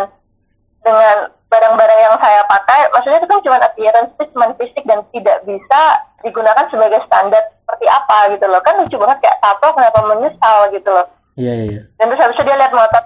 [0.81, 1.15] dengan
[1.51, 2.89] barang-barang yang saya pakai?
[2.95, 5.81] Maksudnya itu kan cuma appearance itu cuma fisik dan tidak bisa
[6.23, 8.63] digunakan sebagai standar seperti apa gitu loh.
[8.63, 11.07] Kan lucu banget kayak tato kenapa menyesal gitu loh.
[11.33, 11.81] Iya iya iya.
[11.97, 13.01] dan terus habis itu dia lihat motor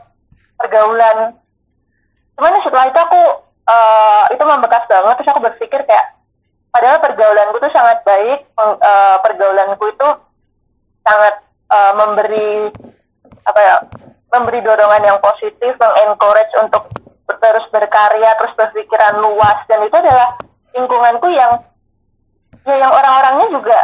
[0.57, 1.37] pergaulan.
[2.37, 3.21] Cuman setelah itu aku
[3.67, 6.07] eh, itu membekas banget terus aku berpikir kayak
[6.71, 10.09] padahal pergaulanku tuh sangat baik eh, pergaulanku itu
[11.03, 11.35] sangat
[11.71, 12.51] eh, memberi
[13.47, 13.75] apa ya
[14.27, 16.91] memberi dorongan yang positif mengencourage untuk
[17.27, 20.35] terus berkarya terus berpikiran luas dan itu adalah
[20.75, 21.51] lingkunganku yang
[22.67, 23.79] ya yang orang-orangnya juga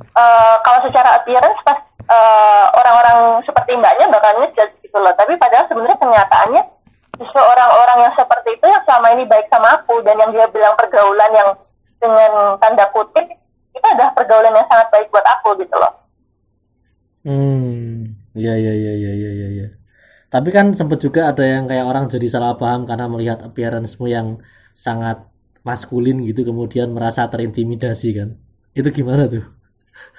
[0.00, 1.78] eh, kalau secara appearance pas
[2.10, 6.62] eh, orang-orang seperti mbaknya bakal ngejudge gitu loh tapi padahal sebenarnya kenyataannya
[7.20, 10.74] justru orang-orang yang seperti itu yang selama ini baik sama aku dan yang dia bilang
[10.74, 11.50] pergaulan yang
[12.00, 13.26] dengan tanda kutip
[13.76, 16.00] itu adalah pergaulan yang sangat baik buat aku gitu loh
[17.24, 19.46] Hmm, iya iya iya iya iya iya.
[19.56, 19.66] iya.
[20.32, 24.28] Tapi kan sempat juga ada yang kayak orang jadi salah paham karena melihat appearance-mu yang
[24.86, 25.16] sangat
[25.66, 28.28] maskulin gitu kemudian merasa terintimidasi kan.
[28.78, 29.44] Itu gimana tuh?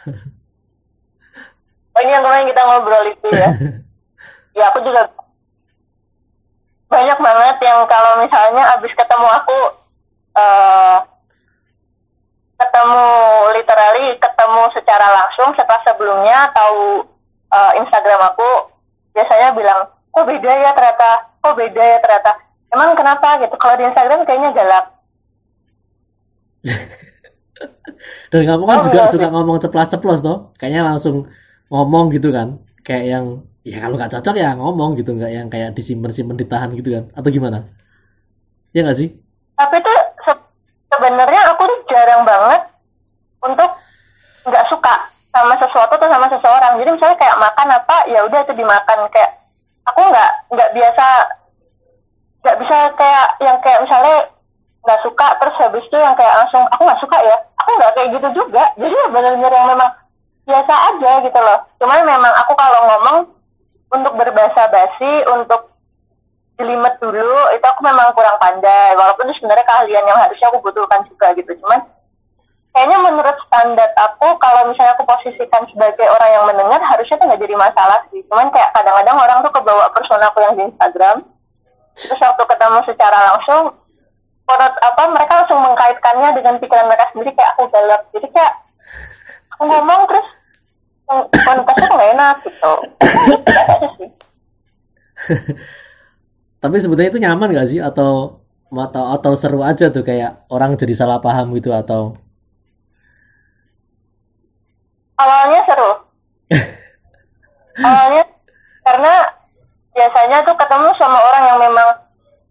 [2.01, 3.49] oh ini yang kemarin kita ngobrol itu ya.
[4.51, 5.07] Ya aku juga
[6.91, 9.57] banyak banget yang kalau misalnya abis ketemu aku
[10.35, 10.97] eh
[12.59, 13.07] ketemu
[13.55, 17.07] literally ketemu secara langsung setelah sebelumnya tahu
[17.47, 18.75] eh, Instagram aku
[19.15, 21.31] biasanya bilang kok beda ya ternyata?
[21.39, 22.31] Kok beda ya ternyata?
[22.75, 23.55] Emang kenapa gitu?
[23.55, 24.85] Kalau di Instagram kayaknya galak.
[28.35, 30.51] Dan kamu kan Oh, juga iya, suka ngomong ceplas-ceplos toh?
[30.59, 31.29] Kayaknya langsung
[31.71, 32.47] ngomong gitu kan.
[32.85, 33.25] Kayak yang
[33.69, 37.03] ya kalau nggak cocok ya ngomong gitu, nggak yang kayak disimpan-simpan ditahan gitu kan.
[37.17, 37.57] Atau gimana?
[38.73, 39.09] Ya nggak sih?
[39.51, 40.45] tapi tuh se-
[40.89, 42.61] sebenarnya aku tuh jarang banget
[43.45, 43.69] untuk
[44.49, 44.93] nggak suka
[45.29, 49.31] sama sesuatu atau sama seseorang jadi misalnya kayak makan apa ya udah itu dimakan kayak
[49.85, 51.07] aku nggak nggak biasa
[52.41, 54.15] nggak bisa kayak yang kayak misalnya
[54.81, 58.09] nggak suka terus habis itu yang kayak langsung aku nggak suka ya aku nggak kayak
[58.17, 59.89] gitu juga jadi ya benar-benar yang memang
[60.45, 61.59] biasa aja gitu loh.
[61.77, 63.17] Cuman memang aku kalau ngomong
[63.91, 65.71] untuk berbahasa basi untuk
[66.55, 68.93] jelimet dulu itu aku memang kurang pandai.
[68.97, 71.51] Walaupun itu sebenarnya keahlian yang harusnya aku butuhkan juga gitu.
[71.61, 71.81] Cuman
[72.71, 77.41] kayaknya menurut standar aku kalau misalnya aku posisikan sebagai orang yang mendengar harusnya tuh nggak
[77.41, 78.21] jadi masalah sih.
[78.29, 81.17] Cuman kayak kadang-kadang orang tuh kebawa persona aku yang di Instagram.
[81.91, 83.75] Terus waktu ketemu secara langsung
[84.51, 88.03] apa mereka langsung mengkaitkannya dengan pikiran mereka sendiri kayak aku galak.
[88.11, 88.53] Jadi kayak
[89.61, 90.27] aku ngomong terus
[91.45, 92.73] konotasinya nggak enak gitu.
[96.57, 97.77] Tapi sebetulnya itu nyaman nggak sih?
[97.77, 98.41] Atau
[98.73, 102.17] atau atau seru aja tuh kayak orang jadi salah paham gitu atau?
[105.21, 105.91] Awalnya seru.
[107.85, 108.25] Awalnya
[108.81, 109.13] karena
[109.93, 111.89] biasanya tuh ketemu sama orang yang memang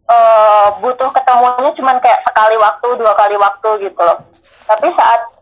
[0.07, 4.23] eh, butuh ketemunya cuman kayak sekali waktu dua kali waktu gitu loh.
[4.71, 5.40] Tapi saat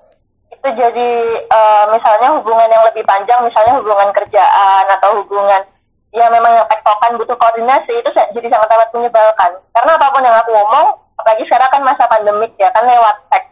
[0.58, 5.62] itu jadi eh, misalnya hubungan yang lebih panjang misalnya hubungan kerjaan atau hubungan
[6.10, 9.50] ya memang yang tektokan butuh koordinasi itu jadi sangat amat menyebalkan.
[9.76, 10.86] Karena apa pun yang aku ngomong
[11.20, 13.48] apalagi sekarang kan masa pandemik ya kan lewat teks.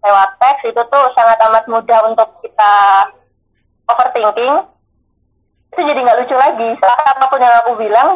[0.00, 2.72] Lewat teks itu tuh sangat amat mudah untuk kita
[3.90, 4.54] overthinking.
[5.70, 6.68] Itu jadi nggak lucu lagi.
[6.78, 8.08] Soalnya apa pun yang aku bilang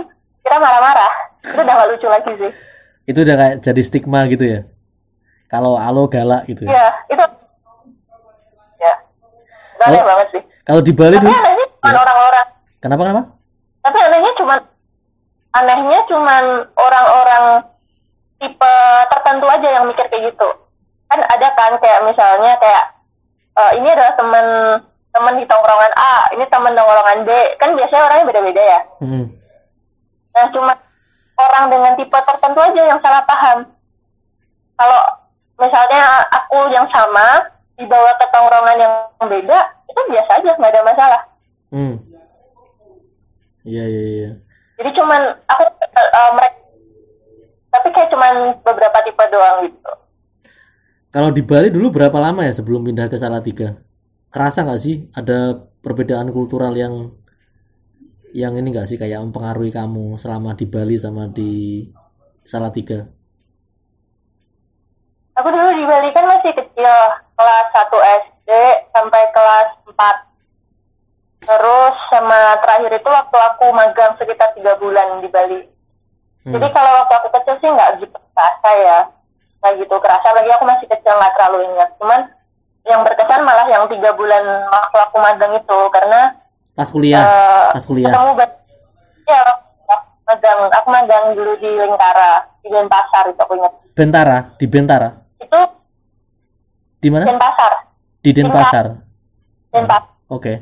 [0.47, 1.13] kita marah-marah.
[1.45, 2.53] Itu udah nggak lucu lagi sih.
[3.05, 4.61] Itu udah kayak jadi stigma gitu ya?
[5.53, 6.73] Kalau alo galak gitu ya?
[6.73, 7.25] ya Itu
[9.85, 10.07] aneh Oh.
[10.07, 11.99] banget sih Kalau di Bali tapi dulu, anehnya cuma Ya.
[12.01, 12.47] orang-orang
[12.79, 13.23] kenapa kenapa?
[13.81, 14.55] tapi anehnya cuma
[15.53, 16.45] anehnya cuman
[16.75, 17.45] orang-orang
[18.37, 18.75] tipe
[19.09, 20.49] tertentu aja yang mikir kayak gitu
[21.07, 22.85] kan ada kan kayak misalnya kayak
[23.55, 24.47] eh, ini adalah teman
[25.11, 29.25] teman di tongkrongan A ini teman tongkrongan B kan biasanya orangnya beda-beda ya Hmm.
[30.33, 30.73] nah cuma
[31.37, 33.59] orang dengan tipe tertentu aja yang salah paham
[34.75, 35.01] kalau
[35.57, 39.59] misalnya aku yang sama dibawa ke tongkrongan yang beda
[39.91, 41.21] itu biasa aja nggak ada masalah.
[41.75, 41.95] Hmm.
[43.65, 44.31] Iya iya iya.
[44.79, 46.59] Jadi cuman aku uh, mereka
[47.75, 49.93] tapi kayak cuman beberapa tipe doang gitu.
[51.11, 53.79] Kalau di Bali dulu berapa lama ya sebelum pindah ke Salatiga?
[54.31, 57.15] Kerasa nggak sih ada perbedaan kultural yang
[58.35, 61.83] yang ini nggak sih kayak mempengaruhi kamu selama di Bali sama di
[62.43, 63.07] Salatiga?
[65.39, 66.87] Aku dulu di Bali kan masih kecil
[67.35, 67.91] kelas 1
[68.25, 68.51] SD
[68.95, 70.35] sampai kelas 4
[71.45, 75.61] terus sama terakhir itu waktu aku magang sekitar tiga bulan di Bali.
[76.45, 76.53] Hmm.
[76.57, 78.99] jadi kalau waktu aku kecil sih nggak gitu kerasa ya.
[79.61, 81.91] Nggak gitu kerasa lagi aku masih kecil nggak terlalu ingat.
[82.01, 82.21] Cuman
[82.85, 86.21] yang berkesan malah yang tiga bulan waktu aku magang itu karena
[86.75, 87.21] pas kuliah?
[87.21, 88.13] uh, pas kuliah?
[88.13, 88.33] ketemu
[89.25, 89.45] ya
[90.25, 90.59] magang.
[90.81, 93.73] Aku magang dulu di Lingkara di Denpasar itu aku ingat.
[93.93, 94.39] Bentara?
[94.57, 95.09] Di Bentara?
[95.41, 95.61] Itu
[97.05, 97.29] di mana?
[97.29, 97.73] Denpasar.
[98.25, 98.87] Di Denpasar.
[99.69, 100.03] Denpasar.
[100.33, 100.41] Oke.
[100.41, 100.57] Okay.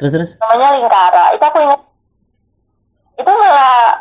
[0.00, 0.30] terus terus?
[0.40, 1.24] Namanya Lingkara.
[1.36, 1.80] Itu aku ingat.
[3.20, 4.00] Itu malah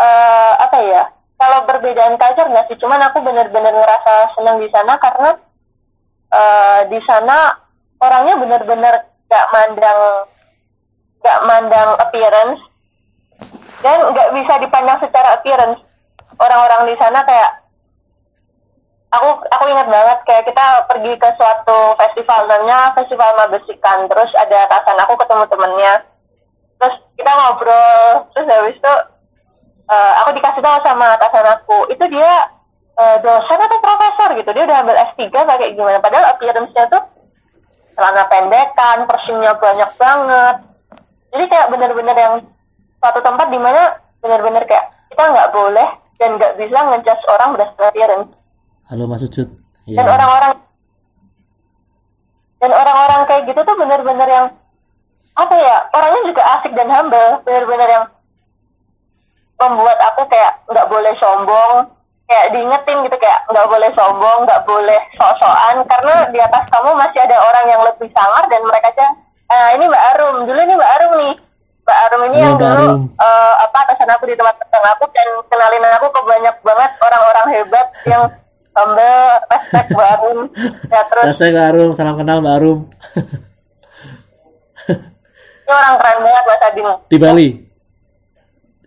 [0.00, 1.02] uh, apa ya?
[1.36, 2.76] Kalau perbedaan culture nggak sih?
[2.80, 5.30] Cuman aku benar-benar ngerasa senang di sana karena
[6.32, 7.60] uh, di sana
[8.00, 8.94] orangnya benar-benar
[9.28, 10.00] gak mandang
[11.20, 12.60] gak mandang appearance.
[13.80, 15.80] Dan nggak bisa dipandang secara appearance.
[16.36, 17.60] Orang-orang di sana kayak
[19.10, 24.06] aku aku ingat banget kayak kita pergi ke suatu festival namanya festival Mabesikan.
[24.06, 25.94] Terus ada atasan aku ketemu temennya.
[26.80, 28.94] Terus kita ngobrol terus habis itu
[29.90, 32.32] uh, aku dikasih tahu sama atasan aku itu dia
[32.96, 34.28] uh, dosen atau profesor?
[34.38, 34.50] Gitu.
[34.54, 35.98] Dia udah ambil S3 kayak gimana.
[35.98, 37.02] Padahal appearance-nya tuh
[37.98, 40.56] celana pendekan persimnya banyak banget.
[41.30, 42.34] Jadi kayak bener-bener yang
[43.02, 45.88] suatu tempat di mana bener-bener kayak kita nggak boleh
[46.20, 48.39] dan nggak bisa ngejudge orang berdasarkan appearance
[48.90, 49.46] halo Mas Ucut.
[49.86, 50.02] Yeah.
[50.02, 50.52] dan orang-orang
[52.60, 54.46] dan orang-orang kayak gitu tuh bener-bener yang
[55.38, 57.30] apa ya orangnya juga asik dan humble.
[57.46, 58.04] Bener-bener yang
[59.62, 61.74] membuat aku kayak nggak boleh sombong
[62.26, 65.86] kayak diingetin gitu kayak nggak boleh sombong nggak boleh sok-sokan.
[65.86, 69.06] Karena di atas kamu masih ada orang yang lebih sangar dan mereka aja
[69.54, 70.36] ah ini Mbak Arum.
[70.50, 71.34] Dulu ini Mbak Arum nih.
[71.80, 72.86] Mbak Arum ini Halo, yang dulu
[73.22, 77.46] uh, apa atasan aku di tempat kerja aku dan kenalin aku ke banyak banget orang-orang
[77.54, 78.22] hebat yang
[78.80, 79.20] humble
[79.52, 80.38] respect Mbak Arum.
[80.92, 81.24] Ya terus?
[81.28, 82.80] Respect Mbak Arum salam kenal Mbak Arum.
[85.70, 87.62] Ini orang keren banget Mbak Sading di Bali?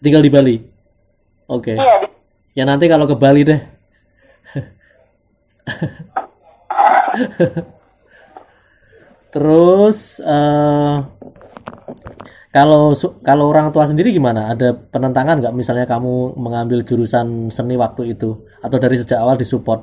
[0.03, 0.59] Tinggal di Bali?
[1.47, 1.71] Oke.
[1.71, 1.79] Okay.
[1.79, 2.11] iya di
[2.53, 3.57] Ya nanti kalau ke Bali deh.
[9.33, 11.01] Terus uh,
[12.53, 12.93] kalau
[13.25, 14.53] kalau orang tua sendiri gimana?
[14.53, 19.81] Ada penentangan nggak misalnya kamu mengambil jurusan seni waktu itu atau dari sejak awal disupport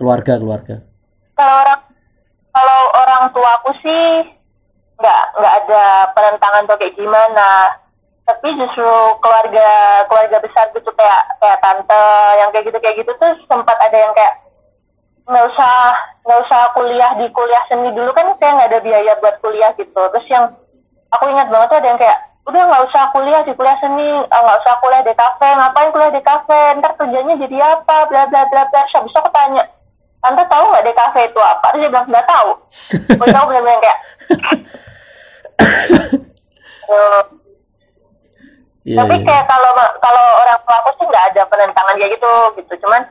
[0.00, 0.80] keluarga keluarga?
[1.36, 1.80] Kalau orang
[2.48, 4.04] kalau orang tua aku sih
[4.98, 5.84] nggak nggak ada
[6.16, 7.50] penentangan tuh kayak gimana
[8.26, 8.92] tapi justru
[9.24, 9.68] keluarga
[10.10, 12.08] keluarga besar gitu kayak kayak tante
[12.40, 14.34] yang kayak gitu kayak gitu tuh sempat ada yang kayak
[15.28, 15.74] nggak usah
[16.24, 20.02] nggak usah kuliah di kuliah seni dulu kan kayak nggak ada biaya buat kuliah gitu
[20.12, 20.44] terus yang
[21.12, 22.18] aku ingat banget tuh ada yang kayak
[22.48, 26.12] udah nggak usah kuliah di kuliah seni eh, nggak usah kuliah di kafe ngapain kuliah
[26.12, 29.62] di kafe ntar tujuannya jadi apa bla bla bla bla habis aku tanya
[30.24, 32.50] tante tahu nggak di kafe itu apa terus dia bilang nggak tahu
[33.20, 33.98] aku tahu benar-benar kayak
[38.88, 39.26] Yeah, Tapi yeah.
[39.26, 42.72] kayak kalau kalau orang tua aku sih nggak ada penentangan kayak gitu gitu.
[42.86, 43.02] Cuman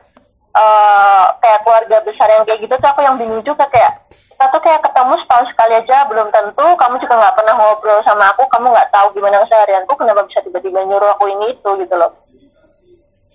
[0.54, 4.62] uh, kayak keluarga besar yang kayak gitu tuh aku yang bingung juga kayak kita tuh
[4.62, 8.70] kayak ketemu setahun sekali aja belum tentu kamu juga nggak pernah ngobrol sama aku kamu
[8.70, 12.12] nggak tahu gimana keseharianku kenapa bisa tiba-tiba nyuruh aku ini itu gitu loh.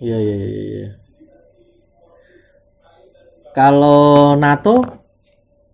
[0.00, 0.88] Iya iya iya iya.
[3.54, 4.82] Kalau NATO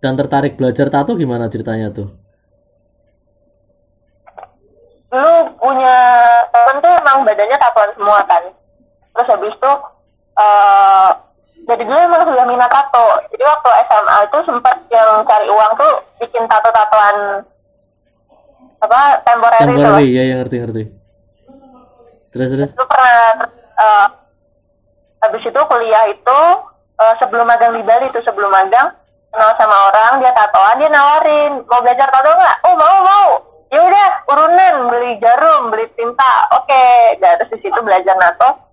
[0.05, 2.13] dan tertarik belajar tato gimana ceritanya tuh?
[5.09, 5.97] Dulu punya
[6.53, 8.45] temen tuh emang badannya tatoan semua kan.
[9.17, 9.73] Terus habis itu
[10.37, 11.11] uh,
[11.69, 13.07] jadi dulu emang sudah minat tato.
[13.31, 15.93] Jadi waktu SMA itu sempat yang cari uang tuh
[16.23, 17.17] bikin tato-tatoan
[18.81, 20.83] apa temporary temporary ya yang ngerti ngerti.
[22.33, 22.71] Terus terus?
[22.73, 23.45] Itu pernah
[23.77, 24.07] uh,
[25.21, 26.41] habis itu kuliah itu
[26.97, 28.97] uh, sebelum magang di Bali itu sebelum magang
[29.31, 32.57] kenal sama orang dia tatoan dia nawarin mau belajar tato nggak?
[32.65, 33.29] Oh mau mau.
[33.71, 36.51] Ya udah urunan beli jarum beli tinta.
[36.57, 36.73] Oke.
[36.73, 37.21] Okay.
[37.21, 38.70] dari situ belajar nato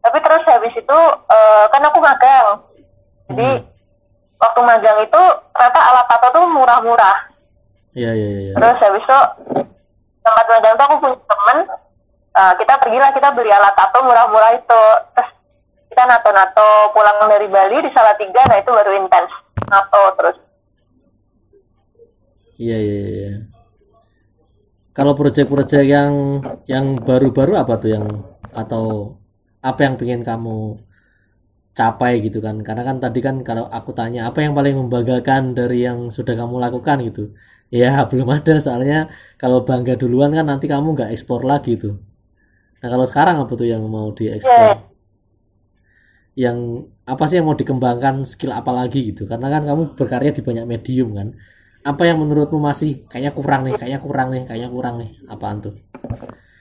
[0.00, 2.48] tapi terus habis itu uh, kan aku magang.
[3.30, 3.64] Jadi hmm.
[4.40, 7.18] waktu magang itu ternyata alat tato tuh murah-murah.
[7.90, 9.20] Iya iya iya terus habis itu
[10.24, 11.58] tempat magang tuh aku punya temen.
[12.30, 14.82] Uh, kita pergilah kita beli alat tato murah-murah itu.
[15.14, 15.30] Terus
[15.92, 19.30] kita nato-nato pulang dari Bali di Salatiga nah itu baru intens.
[19.68, 20.36] Nato terus.
[22.56, 23.32] Iya iya iya.
[24.90, 26.12] Kalau proyek-proyek yang
[26.68, 28.06] yang baru-baru apa tuh yang
[28.50, 29.16] atau
[29.68, 30.50] apa yang pengen kamu
[31.78, 32.56] capai gitu kan?
[32.66, 36.56] Karena kan tadi kan kalau aku tanya apa yang paling membanggakan dari yang sudah kamu
[36.64, 37.20] lakukan gitu.
[37.70, 38.96] Ya belum ada soalnya
[39.40, 41.94] kalau bangga duluan kan nanti kamu nggak ekspor lagi tuh.
[42.80, 44.72] Nah kalau sekarang apa tuh yang mau diekspor?
[44.74, 44.90] Ya,
[46.44, 46.58] Yang
[47.12, 49.22] apa sih yang mau dikembangkan skill apa lagi gitu?
[49.30, 51.28] Karena kan kamu berkarya di banyak medium kan.
[51.90, 55.10] Apa yang menurutmu masih kayaknya kurang nih, kayaknya kurang nih, kayaknya kurang nih?
[55.32, 55.74] Apaan tuh?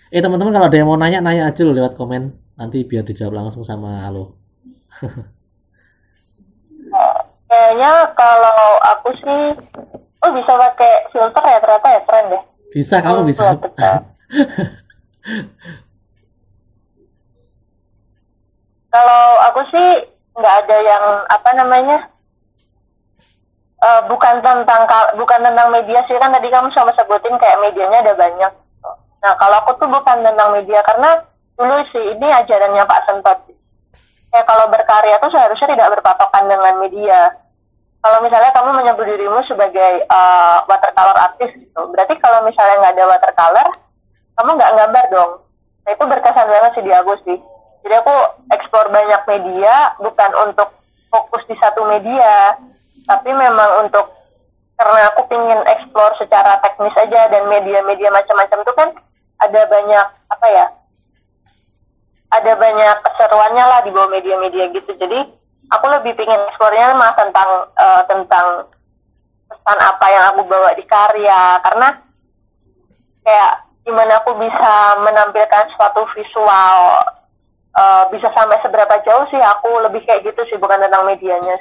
[0.10, 3.46] Eh teman-teman kalau ada yang mau nanya nanya aja loh lewat komen nanti biar dijawab
[3.46, 4.34] langsung sama Halo.
[7.50, 9.42] kayaknya kalau aku sih
[10.26, 12.42] oh bisa pakai filter ya ternyata ya keren deh.
[12.74, 13.54] Bisa kamu bisa.
[18.90, 22.10] Kalau aku sih nggak ada yang apa namanya
[23.86, 24.90] eh, bukan tentang
[25.22, 28.54] bukan tentang media sih kan tadi kamu sama sebutin kayak medianya ada banyak.
[29.20, 31.10] Nah kalau aku tuh bukan tentang media karena
[31.60, 33.40] dulu sih ini ajarannya Pak Sentot.
[34.30, 37.34] Ya kalau berkarya tuh seharusnya tidak berpatokan dengan media.
[38.00, 43.06] Kalau misalnya kamu menyebut dirimu sebagai eh, watercolor artist gitu, berarti kalau misalnya nggak ada
[43.12, 43.68] watercolor,
[44.40, 45.32] kamu nggak gambar dong.
[45.84, 47.38] Nah itu berkesan banget sih di aku sih.
[47.84, 48.16] Jadi aku
[48.56, 50.70] eksplor banyak media bukan untuk
[51.12, 52.56] fokus di satu media,
[53.04, 54.16] tapi memang untuk
[54.80, 58.90] karena aku pingin eksplor secara teknis aja dan media-media macam-macam itu kan
[59.40, 60.66] ada banyak apa ya?
[62.30, 64.92] Ada banyak keseruannya lah di bawah media-media gitu.
[65.00, 65.20] Jadi
[65.70, 68.48] aku lebih pingin eksplornya mah tentang eh, tentang
[69.50, 71.90] pesan apa yang aku bawa di karya karena
[73.26, 76.78] kayak gimana aku bisa menampilkan suatu visual
[77.74, 81.58] eh, bisa sampai seberapa jauh sih aku lebih kayak gitu sih bukan tentang medianya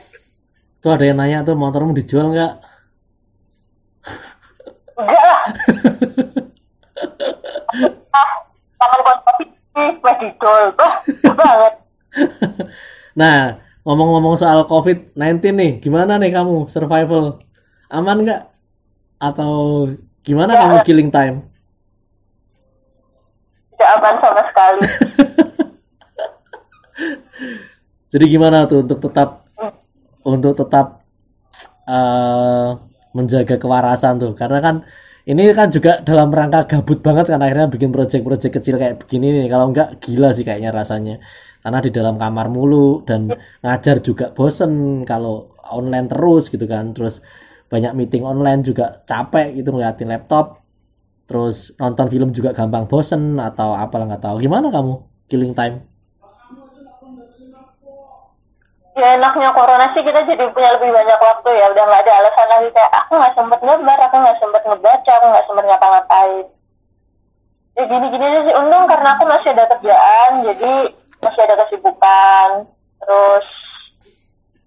[0.78, 2.54] Tuh ada yang nanya tuh motormu dijual nggak?
[4.98, 5.40] enggak lah
[8.12, 8.30] ah
[8.78, 9.00] taman
[11.22, 11.74] tuh banget
[13.18, 15.18] Nah, ngomong-ngomong soal COVID-19
[15.50, 17.42] nih, gimana nih kamu survival?
[17.90, 18.46] Aman nggak?
[19.18, 19.90] Atau
[20.22, 20.61] gimana Ya.
[20.62, 21.42] kamu killing time?
[23.74, 24.80] tidak aman sama sekali
[28.11, 29.46] Jadi gimana tuh untuk tetap
[30.26, 31.06] untuk tetap
[31.87, 32.68] eh,
[33.14, 34.32] menjaga kewarasan tuh?
[34.34, 34.76] Karena kan
[35.28, 39.46] ini kan juga dalam rangka gabut banget kan akhirnya bikin project-project kecil kayak begini nih.
[39.52, 41.20] Kalau enggak gila sih kayaknya rasanya.
[41.60, 43.28] Karena di dalam kamar mulu dan
[43.60, 46.96] ngajar juga bosen kalau online terus gitu kan.
[46.96, 47.20] Terus
[47.68, 50.64] banyak meeting online juga capek gitu ngeliatin laptop.
[51.28, 54.36] Terus nonton film juga gampang bosen atau apalah nggak tahu.
[54.40, 54.92] Gimana kamu
[55.28, 55.97] killing time?
[58.98, 62.48] Ya enaknya corona sih kita jadi punya lebih banyak waktu ya udah nggak ada alasan
[62.50, 66.46] lagi kayak aku nggak sempet ngebar aku nggak sempet ngebaca aku nggak sempet ngapa-ngapain
[67.78, 70.74] ya gini-gini aja sih untung karena aku masih ada kerjaan jadi
[71.22, 72.48] masih ada kesibukan
[72.98, 73.46] terus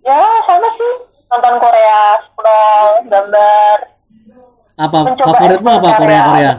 [0.07, 0.93] ya sama sih
[1.27, 3.77] nonton Korea scroll gambar
[4.81, 6.21] Apa favoritmu apa Korea.
[6.25, 6.53] Korea?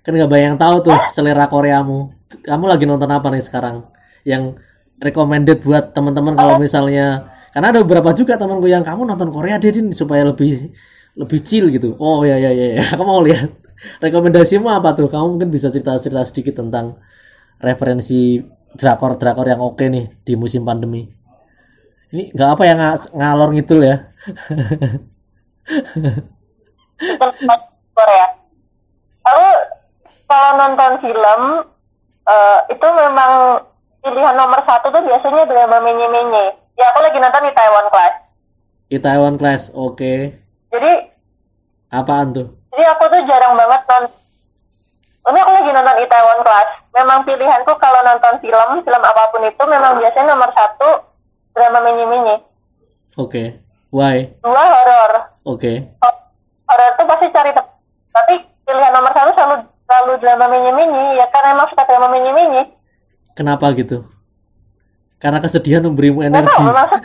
[0.00, 2.16] Kan nggak bayang tahu tuh selera Koreamu.
[2.32, 3.84] Kamu lagi nonton apa nih sekarang?
[4.24, 4.56] Yang
[5.04, 9.70] recommended buat teman-teman kalau misalnya karena ada beberapa juga temanku yang kamu nonton Korea deh
[9.70, 10.74] Din, supaya lebih
[11.14, 11.94] lebih chill gitu.
[12.02, 12.84] Oh ya ya ya, ya.
[12.96, 13.52] aku mau lihat.
[14.02, 15.06] Rekomendasimu apa tuh?
[15.06, 16.98] Kamu mungkin bisa cerita-cerita sedikit tentang
[17.62, 18.42] referensi
[18.74, 21.06] drakor-drakor yang oke nih di musim pandemi.
[22.10, 23.96] Ini nggak apa yang nga- ngalor ngidul ya.
[27.94, 28.26] Korea
[29.24, 29.46] aku
[30.26, 31.40] kalau nonton film
[32.26, 33.32] eh, itu memang
[34.04, 36.44] pilihan nomor satu tuh biasanya drama menye-menye
[36.76, 38.14] ya aku lagi nonton di Taiwan Class
[38.84, 40.14] Itaewon Class, oke.
[40.68, 40.92] jadi
[41.88, 42.52] Apaan tuh?
[42.68, 44.04] jadi aku tuh jarang banget nonton
[45.24, 49.62] ini aku lagi nonton Itaewon Class memang pilihanku kalau nonton film film apa pun itu
[49.64, 50.90] memang biasanya nomor satu
[51.56, 52.36] drama menye-menye
[53.14, 53.56] Oke.
[53.88, 54.26] Why?
[54.42, 55.12] dua horor
[55.46, 55.86] Oke.
[56.68, 57.54] horor tuh pasti cari
[58.12, 59.56] tapi pilihan nomor satu selalu
[59.86, 62.73] selalu drama menye-menye ya karena emang suka drama menye-menye
[63.34, 64.06] Kenapa gitu?
[65.18, 66.46] Karena kesedihan memberimu energi.
[66.54, 66.98] tahu, memang suka.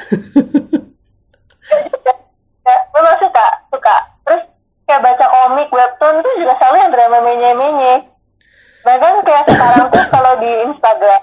[2.96, 3.96] memang suka, suka.
[4.28, 4.44] Terus
[4.86, 7.94] kayak baca komik, webtoon tuh juga selalu yang drama menye-menye.
[8.86, 11.22] Bahkan kayak sekarang tuh kalau di Instagram,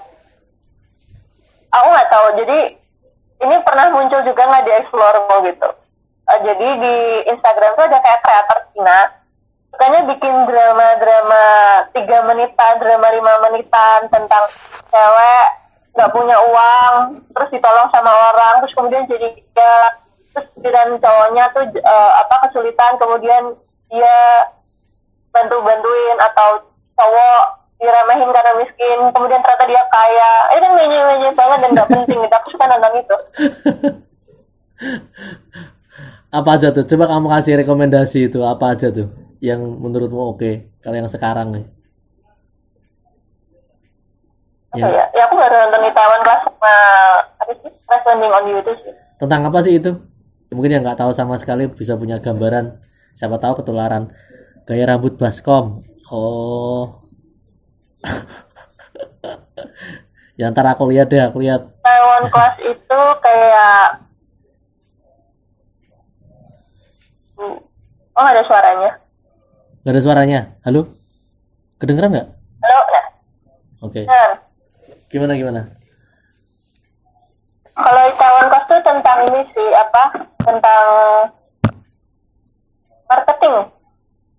[1.71, 2.27] aku nggak tahu.
[2.43, 2.59] Jadi
[3.47, 5.69] ini pernah muncul juga nggak di Explore gitu.
[6.27, 6.95] Eh, jadi di
[7.31, 8.99] Instagram tuh ada kayak kreator Cina,
[9.77, 11.45] sukanya bikin drama-drama
[11.93, 14.49] tiga menitan, drama lima menitan tentang
[14.89, 15.47] cewek
[15.93, 20.01] nggak punya uang, terus ditolong sama orang, terus kemudian jadi tiga,
[20.33, 23.53] terus dan cowoknya tuh eh, apa kesulitan, kemudian
[23.93, 24.17] dia
[25.29, 26.65] bantu-bantuin atau
[26.97, 27.41] cowok
[27.77, 30.33] diremehin karena miskin kemudian ternyata dia kaya.
[30.57, 32.33] Itu kan menye-menye banget dan gak penting gitu.
[32.33, 33.17] Aku suka nonton itu.
[36.33, 36.81] Apa aja tuh?
[36.81, 41.65] Coba kamu kasih rekomendasi itu apa aja tuh yang menurutmu oke kalau yang sekarang nih?
[44.75, 46.73] Apa ya ya aku baru nonton di Taiwan kelas sama
[47.39, 48.93] apa sih Crash Landing on You itu sih.
[49.17, 49.91] Tentang apa sih itu?
[50.53, 52.77] Mungkin yang nggak tahu sama sekali bisa punya gambaran.
[53.17, 54.13] Siapa tahu ketularan.
[54.67, 55.83] Gaya rambut baskom.
[56.11, 57.03] Oh.
[60.37, 61.65] Ya ntar aku lihat deh aku lihat.
[61.81, 64.05] Taiwan Class itu kayak
[68.17, 69.06] oh ada suaranya
[69.87, 70.39] nggak ada suaranya.
[70.67, 70.91] Halo?
[71.79, 72.27] Kedengeran nggak?
[72.59, 72.79] Halo.
[73.87, 74.03] Oke.
[74.03, 74.43] Benar.
[75.07, 75.61] gimana gimana?
[77.71, 80.03] Kalau Taiwan Class itu tentang ini sih apa
[80.43, 80.83] tentang
[83.07, 83.55] marketing.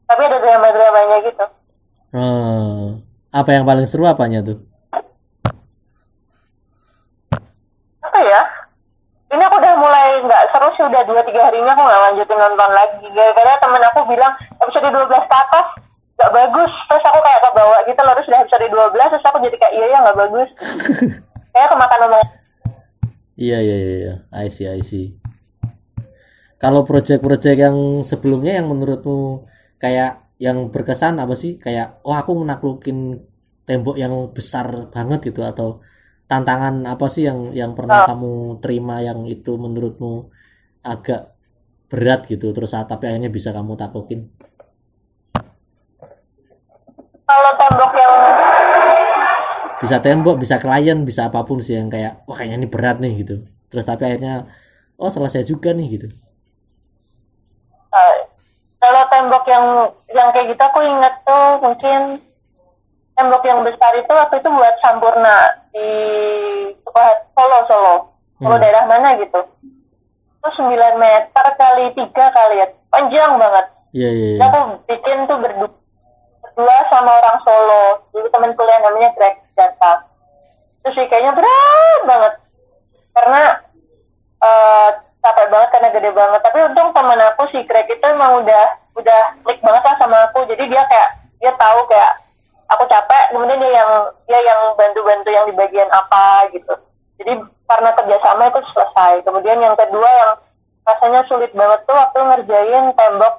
[0.05, 1.44] Tapi ada drama-dramanya gitu.
[2.12, 3.01] Hmm,
[3.32, 4.68] apa yang paling seru apanya tuh
[8.01, 8.40] apa ya
[9.36, 12.70] ini aku udah mulai nggak seru sih udah dua tiga harinya aku nggak lanjutin nonton
[12.74, 15.66] lagi gara-gara temen aku bilang episode 12 ke atas
[16.18, 19.56] nggak bagus terus aku kayak kebawa gitu loh terus udah episode 12 terus aku jadi
[19.56, 20.48] kayak iya ya nggak bagus
[21.54, 22.28] kayak kemakan omong
[23.38, 24.14] Iya iya iya, iya.
[24.34, 25.14] I see I see.
[26.58, 29.46] Kalau project-project yang sebelumnya yang menurutmu
[29.78, 31.54] kayak yang berkesan apa sih?
[31.54, 33.22] Kayak oh aku menaklukin
[33.62, 35.78] tembok yang besar banget gitu atau
[36.30, 38.06] tantangan apa sih yang yang pernah Oh.
[38.08, 38.30] kamu
[38.62, 40.12] terima yang itu menurutmu
[40.92, 41.20] agak
[41.90, 44.20] berat gitu terus tapi akhirnya bisa kamu taklukin?
[47.28, 48.14] kalau tembok yang
[49.82, 53.12] Bisa tembok, bisa klien, bisa apa pun sih yang kayak wah kayaknya ini berat nih
[53.22, 53.34] gitu.
[53.70, 54.34] Terus tapi akhirnya
[54.98, 56.06] oh selesai juga nih gitu.
[57.92, 58.16] eh,
[58.78, 59.66] kalau tembok yang
[60.12, 62.00] yang kayak gitu aku inget tuh mungkin
[63.16, 65.36] tembok yang besar itu waktu itu buat Sampurna
[65.78, 65.90] di
[67.34, 67.96] Solo Solo.
[68.38, 68.62] Solo Hmm.
[68.62, 69.40] daerah mana gitu.
[70.38, 72.66] Itu 9 meter kali tiga kali ya.
[72.90, 73.66] Panjang banget.
[73.94, 74.46] Iya iya Jadi iya.
[74.46, 75.70] aku bikin tuh berdua,
[76.42, 77.84] berdua sama orang Solo.
[78.14, 80.06] Dulu temen kuliah namanya Greg Data.
[80.82, 82.32] Terus sih kayaknya berat banget.
[83.14, 83.42] Karena
[84.38, 86.40] eh capek banget karena gede banget.
[86.46, 90.46] Tapi untung temen aku si Greg itu emang udah udah klik banget lah sama aku.
[90.46, 91.10] Jadi dia kayak
[91.42, 92.12] dia tahu kayak
[92.68, 93.90] aku capek kemudian dia yang
[94.28, 96.74] dia yang bantu-bantu yang di bagian apa gitu.
[97.18, 97.32] Jadi
[97.68, 99.24] karena kerjasama itu selesai.
[99.24, 100.30] Kemudian yang kedua yang
[100.84, 103.34] rasanya sulit banget tuh waktu ngerjain tembok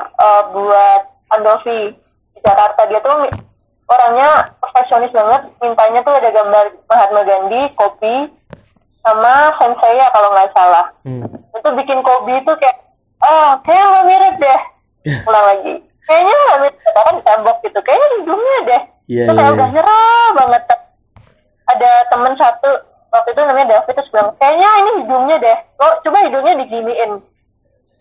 [0.00, 1.02] eh, buat
[1.32, 1.80] Andovi
[2.36, 2.80] di Jakarta.
[2.88, 3.28] Dia tuh
[3.90, 8.14] orangnya profesionis banget mintanya tuh ada gambar Mahatma Gandhi kopi
[9.00, 10.86] sama sensei ya kalau nggak salah.
[11.08, 11.24] Hmm.
[11.50, 12.76] itu bikin kopi itu kayak
[13.20, 14.60] oh kayaknya nggak mirip deh.
[15.28, 16.36] Ulang lagi kayaknya
[16.90, 17.78] bahkan di tembok gitu.
[17.86, 18.82] Kayaknya hidungnya deh.
[19.10, 19.38] Iya itu iya.
[19.38, 19.54] kayak iya.
[19.54, 20.62] udah nyerah banget.
[21.70, 22.70] Ada temen satu
[23.14, 25.58] waktu itu namanya David terus bilang kayaknya ini hidungnya deh.
[25.78, 27.10] Lo coba hidungnya diginiin?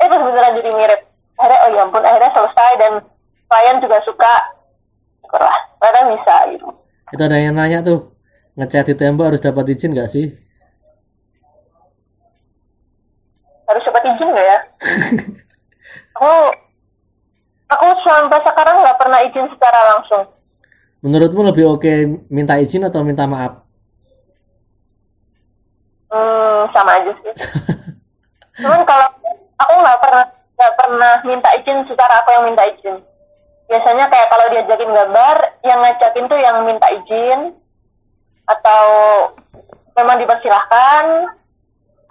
[0.01, 1.01] Eh terus beneran jadi mirip.
[1.37, 2.93] Akhirnya oh ya ampun akhirnya selesai dan
[3.45, 4.33] klien juga suka.
[5.21, 6.67] Syukurlah ternyata bisa gitu.
[7.13, 8.13] Itu ada yang nanya tuh,
[8.57, 10.29] ngecat di tembok harus dapat izin nggak sih?
[13.69, 14.57] harus dapat izin nggak ya?
[16.17, 16.33] Aku
[17.69, 20.25] aku sampai sekarang nggak pernah izin secara langsung
[20.99, 21.93] Menurutmu lebih oke
[22.27, 23.63] minta izin atau minta maaf?
[26.11, 27.33] Hmm, sama aja sih.
[28.59, 29.07] Cuman kalau
[29.63, 30.25] aku nggak pernah
[30.59, 32.99] nggak pernah minta izin secara aku yang minta izin.
[33.71, 37.39] Biasanya kayak kalau diajakin gambar, yang ngajakin tuh yang minta izin
[38.49, 38.83] atau
[39.95, 41.03] memang dipersilahkan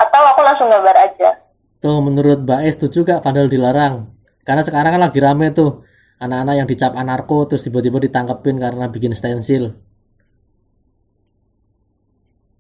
[0.01, 1.37] atau aku langsung gambar aja.
[1.85, 4.09] Tuh menurut Mbak Es setuju gak vandal dilarang?
[4.49, 5.85] Karena sekarang kan lagi rame tuh
[6.25, 9.77] anak-anak yang dicap anarko terus tiba-tiba ditangkepin karena bikin stensil.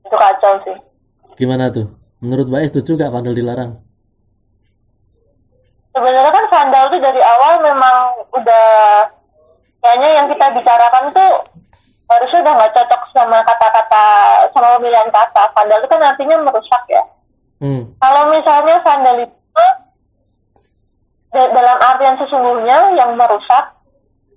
[0.05, 0.77] Itu kacau sih.
[1.41, 1.89] Gimana tuh?
[2.21, 3.81] Menurut Mbak Es setuju gak vandal dilarang?
[5.97, 7.97] Sebenarnya kan vandal tuh dari awal memang
[8.37, 8.69] udah
[9.81, 11.31] kayaknya yang kita bicarakan tuh
[12.09, 14.05] harusnya udah nggak cocok sama kata-kata
[14.53, 15.43] sama pemilihan kata.
[15.57, 17.03] Vandal itu kan artinya merusak ya.
[17.65, 17.83] Hmm.
[17.97, 19.88] Kalau misalnya vandalisme da-
[21.55, 23.79] dalam artian sesungguhnya yang merusak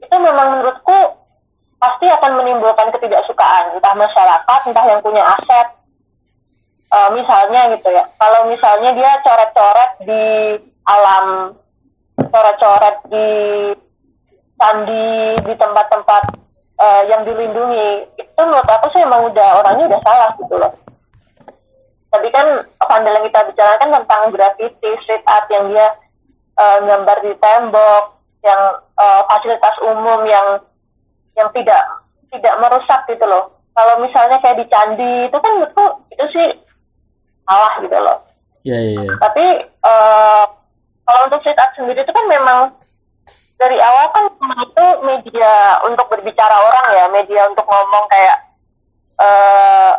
[0.02, 1.22] itu memang menurutku
[1.82, 3.78] pasti akan menimbulkan ketidaksukaan.
[3.78, 5.68] Entah masyarakat entah yang punya aset.
[6.92, 8.04] Eh, misalnya gitu ya.
[8.20, 10.24] Kalau misalnya dia coret-coret di
[10.86, 11.56] alam
[12.20, 13.28] coret-coret di
[14.60, 16.24] candi di tempat-tempat
[16.78, 20.74] eh, yang dilindungi itu menurut aku sih emang udah orangnya udah salah gitu loh.
[22.12, 25.88] Tapi kan vandal yang kita bicarakan tentang graffiti, street art yang dia
[26.62, 28.04] eh, gambar di tembok,
[28.42, 28.62] yang
[28.98, 30.58] uh, fasilitas umum yang
[31.38, 31.82] yang tidak
[32.34, 35.84] tidak merusak gitu loh kalau misalnya kayak di candi itu kan itu
[36.18, 36.48] itu sih
[37.46, 38.18] salah gitu loh
[38.66, 39.14] ya ya, ya.
[39.22, 39.46] tapi
[39.86, 40.44] uh,
[41.06, 42.60] kalau untuk street art sendiri itu kan memang
[43.62, 44.26] dari awal kan
[44.58, 48.38] itu media untuk berbicara orang ya media untuk ngomong kayak
[49.22, 49.94] uh,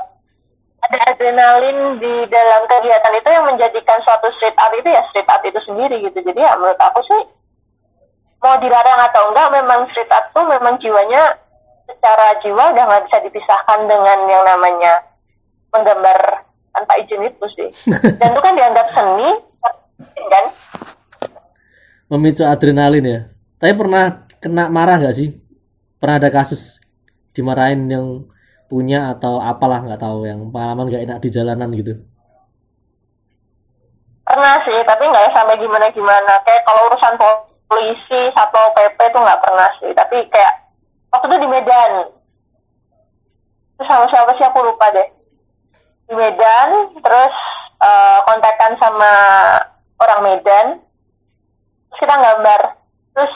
[0.82, 5.44] ada adrenalin di dalam kegiatan itu yang menjadikan suatu street art itu ya street art
[5.46, 6.18] itu sendiri gitu.
[6.18, 7.22] Jadi ya menurut aku sih
[8.42, 11.38] mau dilarang atau enggak memang street art tuh memang jiwanya
[11.86, 14.92] secara jiwa udah nggak bisa dipisahkan dengan yang namanya
[15.70, 16.18] menggambar
[16.74, 17.68] tanpa izin itu sih.
[18.18, 19.30] Dan itu kan dianggap seni
[20.26, 20.44] kan?
[22.10, 23.20] Memicu adrenalin ya.
[23.62, 25.38] Tapi pernah kena marah nggak sih?
[26.02, 26.82] Pernah ada kasus
[27.30, 28.26] dimarahin yang
[28.72, 31.92] punya atau apalah nggak tahu yang pengalaman nggak enak di jalanan gitu.
[34.24, 37.20] Pernah sih tapi nggak sampai gimana gimana kayak kalau urusan
[37.68, 39.92] polisi satpol pp itu nggak pernah sih.
[39.92, 40.54] Tapi kayak
[41.12, 41.92] waktu itu di Medan.
[43.76, 45.08] Terus sama siapa sih aku lupa deh.
[46.08, 47.34] Di Medan terus
[47.84, 49.12] uh, kontakkan sama
[50.00, 50.80] orang Medan.
[51.92, 52.60] Terus kita gambar.
[53.12, 53.32] Terus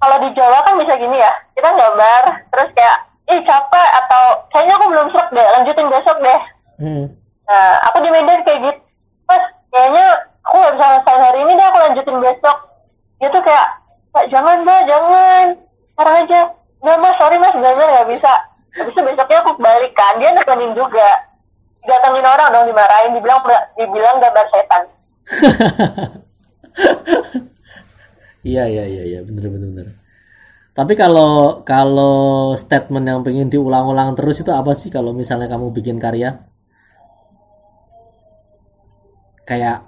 [0.00, 1.32] kalau di Jawa kan bisa gini ya.
[1.52, 6.40] Kita gambar terus kayak ih capek atau kayaknya aku belum serak deh lanjutin besok deh.
[6.82, 7.06] Hmm.
[7.46, 8.80] nah aku di Medan kayak gitu.
[9.28, 10.06] Pas kayaknya
[10.42, 12.56] aku nggak bisa selesai hari ini deh aku lanjutin besok.
[13.22, 13.66] Dia tuh kayak
[14.12, 15.46] Pak, jangan mbak jangan.
[15.94, 16.40] Sekarang aja.
[16.82, 18.32] Nggak mas sorry mas benar nggak bisa.
[18.72, 21.08] Habis itu besoknya aku balik kan dia nekenin juga.
[21.82, 23.40] Datangin orang dong dimarahin dibilang
[23.78, 24.82] dibilang gambar setan.
[28.42, 29.86] Iya iya iya iya bener bener bener
[30.72, 36.00] tapi kalau kalau statement yang pengen diulang-ulang terus itu apa sih kalau misalnya kamu bikin
[36.00, 36.48] karya?
[39.44, 39.84] Kayak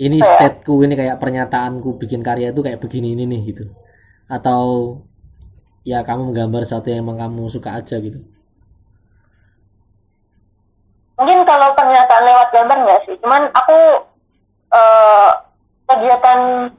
[0.00, 3.68] ini stateku ini kayak pernyataanku bikin karya itu kayak begini ini nih gitu.
[4.24, 5.04] Atau
[5.84, 8.24] ya kamu menggambar sesuatu yang emang kamu suka aja gitu.
[11.20, 13.16] Mungkin kalau pernyataan lewat gambar nggak sih?
[13.20, 13.78] Cuman aku
[14.72, 15.30] uh,
[15.92, 16.72] kegiatan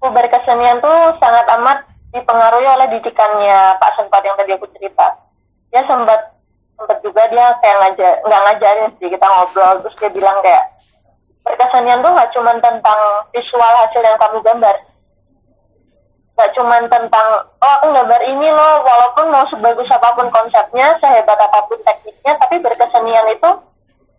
[0.00, 5.16] berkesenian tuh sangat amat dipengaruhi oleh didikannya Pak Sempat yang tadi aku cerita.
[5.72, 6.36] Dia sempat
[6.76, 10.64] sempat juga dia kayak ngajar nggak ngajarin sih kita ngobrol terus dia bilang kayak
[11.40, 13.00] perkesenian tuh nggak cuma tentang
[13.32, 14.76] visual hasil yang kamu gambar.
[16.32, 21.38] Nggak cuma tentang oh aku gambar ini loh walaupun mau sebagus apa pun konsepnya sehebat
[21.40, 23.50] apa pun tekniknya tapi berkesenian itu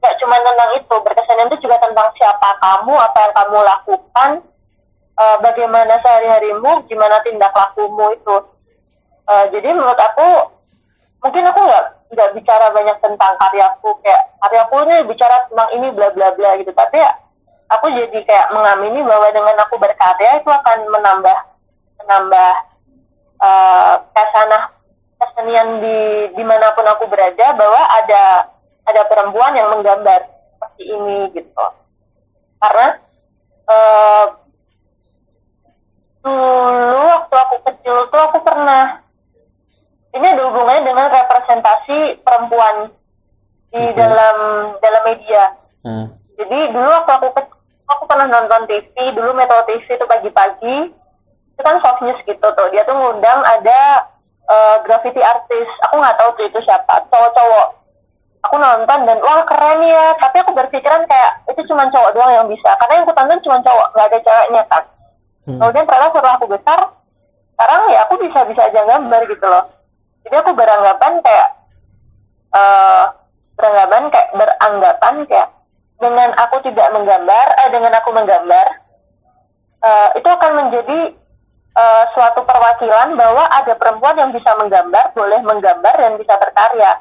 [0.02, 0.96] nggak cuma tentang itu.
[0.98, 4.30] Berkesenian itu juga tentang siapa kamu apa yang kamu lakukan
[5.18, 8.38] uh, bagaimana sehari-harimu gimana tindak lakumu itu?
[9.24, 10.52] Uh, jadi menurut aku
[11.24, 16.08] mungkin aku nggak nggak bicara banyak tentang karyaku kayak karyaku ini bicara tentang ini bla
[16.12, 16.72] bla bla gitu.
[16.76, 17.12] Tapi ya
[17.72, 21.38] aku jadi kayak mengamini bahwa dengan aku berkarya itu akan menambah
[22.04, 22.52] menambah
[23.40, 24.58] uh, ke sana
[25.18, 25.98] kesenian di
[26.36, 28.52] di mana pun aku berada bahwa ada
[28.84, 31.66] ada perempuan yang menggambar seperti ini gitu.
[32.60, 33.00] Karena
[33.72, 34.43] uh,
[36.24, 39.04] dulu waktu aku kecil tuh aku pernah
[40.14, 42.94] ini ada hubungannya dengan representasi perempuan
[43.74, 43.98] di okay.
[43.98, 44.38] dalam
[44.78, 45.44] dalam media.
[45.82, 46.06] Hmm.
[46.38, 47.28] Jadi dulu waktu aku
[47.90, 50.78] aku pernah nonton TV, dulu Metro TV itu pagi-pagi,
[51.54, 52.68] itu kan soft news gitu tuh.
[52.70, 54.06] Dia tuh ngundang ada
[54.46, 55.68] uh, graffiti artis.
[55.90, 57.68] Aku nggak tahu tuh itu siapa, cowok-cowok.
[58.44, 60.14] Aku nonton dan wah keren ya.
[60.22, 62.70] Tapi aku berpikiran kayak itu cuma cowok doang yang bisa.
[62.78, 64.84] Karena yang aku tonton cuma cowok, nggak ada ceweknya kan.
[65.44, 65.60] Hmm.
[65.60, 66.80] Kemudian ternyata setelah aku besar,
[67.54, 69.66] sekarang ya aku bisa-bisa aja gambar gitu loh
[70.26, 71.50] jadi aku beranggapan kayak
[72.56, 73.06] uh,
[73.56, 75.50] beranggapan kayak beranggapan kayak
[76.02, 78.68] dengan aku tidak menggambar eh dengan aku menggambar
[79.86, 81.00] uh, itu akan menjadi
[81.78, 86.92] uh, suatu perwakilan bahwa ada perempuan yang bisa menggambar boleh menggambar dan bisa berkarya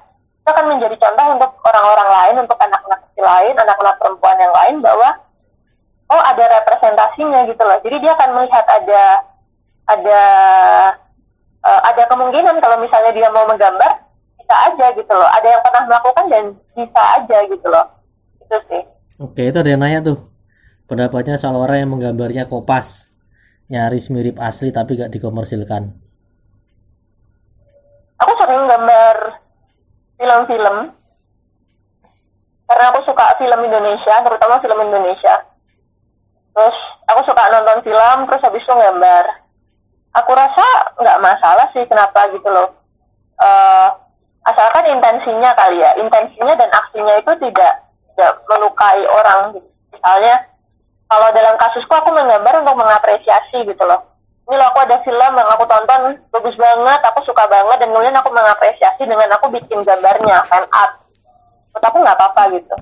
[0.42, 5.08] itu akan menjadi contoh untuk orang-orang lain untuk anak-anak lain anak-anak perempuan yang lain bahwa
[6.12, 7.78] oh ada representasinya gitu loh.
[7.80, 9.02] Jadi dia akan melihat ada
[9.88, 10.22] ada
[11.64, 13.92] uh, ada kemungkinan kalau misalnya dia mau menggambar
[14.36, 15.28] bisa aja gitu loh.
[15.40, 16.44] Ada yang pernah melakukan dan
[16.76, 17.86] bisa aja gitu loh.
[18.44, 18.82] Itu sih.
[19.22, 20.18] Oke itu ada yang nanya tuh.
[20.84, 23.08] Pendapatnya soal orang yang menggambarnya kopas.
[23.72, 25.96] Nyaris mirip asli tapi gak dikomersilkan.
[28.20, 29.16] Aku sering gambar
[30.20, 30.76] film-film.
[32.68, 35.51] Karena aku suka film Indonesia terutama film Indonesia
[36.52, 36.76] terus
[37.08, 39.42] aku suka nonton film terus habis itu gambar
[40.12, 40.66] aku rasa
[41.00, 42.68] nggak masalah sih kenapa gitu loh.
[43.40, 43.88] Uh,
[44.44, 45.96] asalkan intensinya kali ya.
[45.98, 47.72] Intensinya dan aksinya itu tidak
[48.12, 49.68] tidak melukai orang gitu.
[49.92, 50.34] misalnya
[51.08, 54.00] kalau dalam kasusku aku menggambar untuk mengapresiasi gitu loh.
[54.48, 58.16] Ini loh aku ada film yang aku tonton bagus banget aku suka banget dan kemudian
[58.16, 60.92] aku mengapresiasi dengan aku bikin gambarnya fan art.
[61.72, 62.76] Menurut aku nggak apa-apa gitu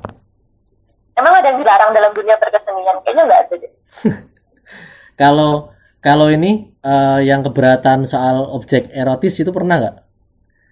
[1.20, 2.96] emang ada yang dilarang dalam dunia perkesenian?
[3.04, 3.72] Kayaknya nggak ada deh.
[5.20, 5.52] Kalau
[6.00, 9.96] kalau ini uh, yang keberatan soal objek erotis itu pernah nggak?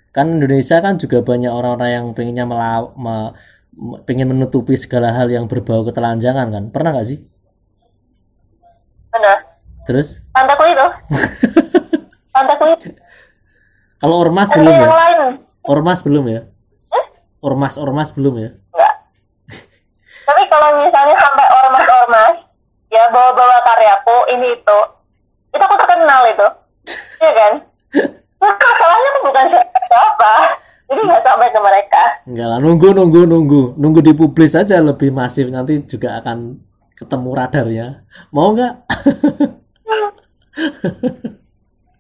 [0.08, 3.36] Kan Indonesia kan juga banyak orang-orang yang pengennya melaw me,
[4.08, 6.64] pengen menutupi segala hal yang berbau ketelanjangan kan?
[6.72, 7.20] Pernah nggak sih?
[9.12, 9.48] Benar
[9.88, 10.20] terus?
[10.36, 10.86] Pantaku itu.
[12.36, 12.88] Pantaku itu.
[14.00, 14.96] Kalau ormas ada belum yang ya?
[14.96, 15.20] lain.
[15.64, 16.40] Ormas belum ya?
[16.92, 17.06] Eh?
[17.38, 18.50] ormas ormas belum ya
[20.58, 22.34] kalau misalnya sampai ormas-ormas
[22.90, 24.78] ya bawa-bawa karyaku ini itu
[25.54, 26.48] itu aku terkenal itu.
[27.18, 27.52] Iya kan?
[28.38, 29.46] Nah, masalahnya tuh bukan
[29.90, 30.34] siapa
[30.86, 32.02] jadi nggak sampai ke mereka.
[32.30, 33.62] Enggak lah nunggu nunggu nunggu.
[33.74, 36.62] Nunggu dipublis aja lebih masif nanti juga akan
[36.94, 37.86] ketemu radarnya
[38.30, 38.74] mau nggak?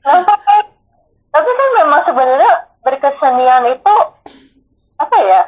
[0.02, 0.22] Nah,
[1.30, 2.52] tapi kan memang sebenarnya
[2.82, 3.94] berkesenian itu
[4.98, 5.42] apa ya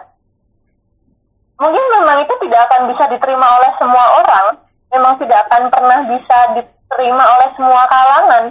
[1.61, 4.47] mungkin memang itu tidak akan bisa diterima oleh semua orang.
[4.91, 8.45] Memang tidak akan pernah bisa diterima oleh semua kalangan.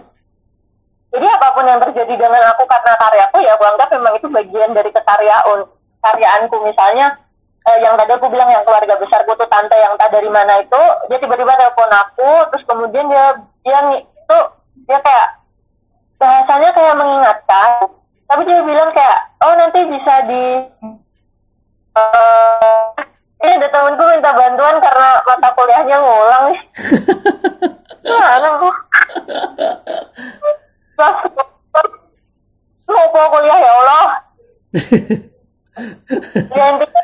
[1.09, 4.71] Jadi apa pun yang terjadi dengan aku karena karyaku ya aku anggap memang itu bagian
[4.77, 5.65] dari kekaryaan
[6.05, 6.55] karyaanku.
[6.63, 7.17] Misalnya
[7.65, 10.81] eh, yang tadi aku bilang yang keluarga besarku tuh tante yang tak dari mana itu
[11.11, 13.25] dia tiba-tiba telepon aku terus kemudian dia
[13.65, 14.39] dia itu
[14.87, 15.29] dia kayak
[16.21, 17.71] bahasanya kayak mengingatkan
[18.29, 20.43] tapi dia bilang kayak oh nanti bisa di
[21.97, 22.85] eh
[23.39, 26.59] ini ada temenku minta bantuan karena mata kuliahnya ngulang nih.
[28.03, 28.69] Gimana bu?
[32.89, 34.07] Mau mau kuliah ya Allah.
[36.51, 37.01] Ya intinya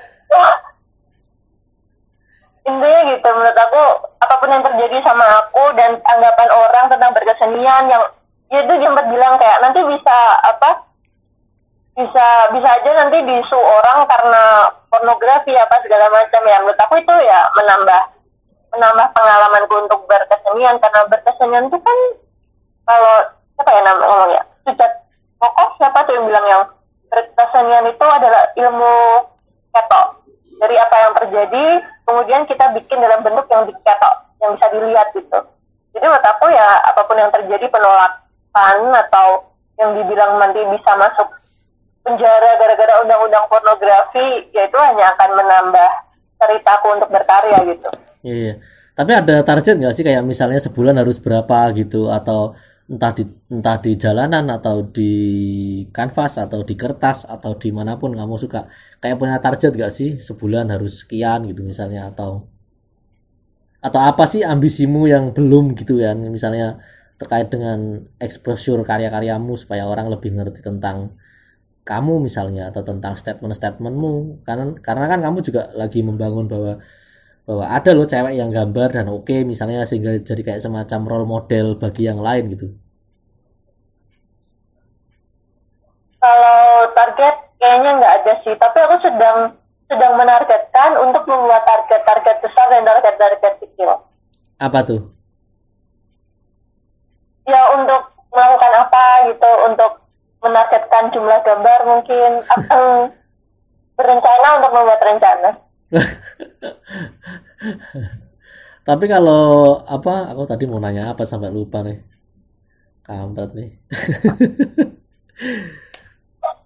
[2.65, 3.83] intinya gitu menurut aku
[4.19, 8.03] apa pun yang terjadi sama aku dan anggapan orang tentang berkesenian yang
[8.51, 10.83] ya itu sempat bilang kayak nanti bisa apa
[11.95, 16.59] bisa bisa aja nanti disu orang karena pornografi apa segala macam ya.
[16.59, 18.01] Menurut aku itu ya menambah
[18.75, 20.75] menambah pengalamanku untuk berkesenian.
[20.83, 21.97] Karena berkesenian itu kan
[22.83, 23.15] kalau
[23.55, 24.91] siapa ya nama ngomongnya Sujat
[25.39, 26.63] Kokoh siapa tuh yang bilang yang
[27.07, 28.95] berkesenian itu adalah ilmu
[29.71, 30.07] ketok.
[30.55, 31.63] Dari apa yang terjadi
[32.03, 35.39] kemudian kita bikin dalam bentuk yang diketok yang bisa dilihat gitu.
[35.95, 39.47] Jadi menurut aku ya apa pun yang terjadi penolakan atau
[39.79, 41.27] yang dibilang nanti bisa masuk
[42.05, 45.89] penjara gara-gara undang-undang pornografi ya itu hanya akan menambah
[46.37, 47.89] ceritaku untuk berkarya gitu.
[48.21, 48.53] Iya, iya.
[48.95, 52.13] Tapi ada target nggak sih kayak misalnya sebulan harus berapa gitu?
[52.13, 52.53] Atau
[52.85, 55.13] entah di entah di jalanan atau di
[55.89, 58.69] kanvas atau di kertas atau di mana pun kamu suka.
[59.01, 62.07] Kayak punya target nggak sih sebulan harus sekian gitu misalnya?
[62.13, 62.45] Atau
[63.81, 66.81] atau apa sih ambisimu yang belum gitu kan misalnya
[67.21, 71.13] terkait dengan exposure karya-karyamu supaya orang lebih ngerti tentang
[71.85, 74.41] kamu misalnya atau tentang statement-statementmu.
[74.41, 76.81] Karena karena kan kamu juga lagi membangun bahwa
[77.45, 81.77] bahwa ada loh cewek yang gambar dan oke misalnya sehingga jadi kayak semacam role model
[81.77, 82.73] bagi yang lain gitu.
[86.17, 88.53] Kalau target kayaknya nggak ada sih.
[88.57, 89.37] Tapi aku sedang
[89.85, 93.89] sedang menargetkan untuk membuat target-target besar dan target-target kecil.
[94.57, 95.13] Apa tuh?
[97.45, 100.04] Ya untuk melakukan apa gitu untuk
[100.45, 102.31] menargetkan jumlah gambar mungkin
[103.97, 105.49] berencana untuk membuat rencana.
[108.85, 111.97] Tapi kalau apa aku tadi mau nanya apa sampai lupa nih.
[113.01, 113.73] Kampret nih.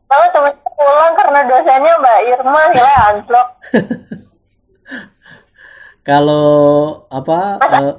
[0.09, 3.47] Lalu temen pulang karena dosennya Mbak Irma nilai anjlok.
[6.03, 6.47] kalau
[7.13, 7.95] apa eh,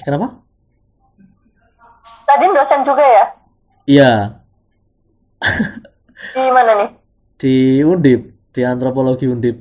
[0.00, 0.40] kenapa?
[2.24, 3.26] Tadi dosen juga ya?
[3.84, 4.43] iya
[6.30, 6.90] Di mana nih?
[7.34, 8.20] di undip
[8.50, 9.58] di antropologi undip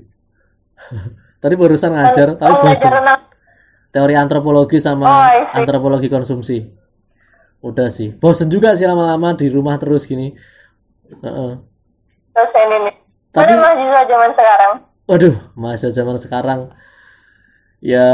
[1.41, 3.21] tadi barusan ngajar tapi Oh, ngajar bosan renang.
[3.89, 6.63] teori antropologi sama Oh, antropologi konsumsi
[7.59, 10.31] udah sih bosen juga sih lama-lama di rumah terus gini
[11.13, 11.51] Heeh.
[12.31, 12.91] Dosen ini.
[13.29, 14.71] Tapi- Tapi mahasiswa zaman sekarang.
[15.03, 16.59] Waduh, masa zaman sekarang
[17.79, 18.07] ya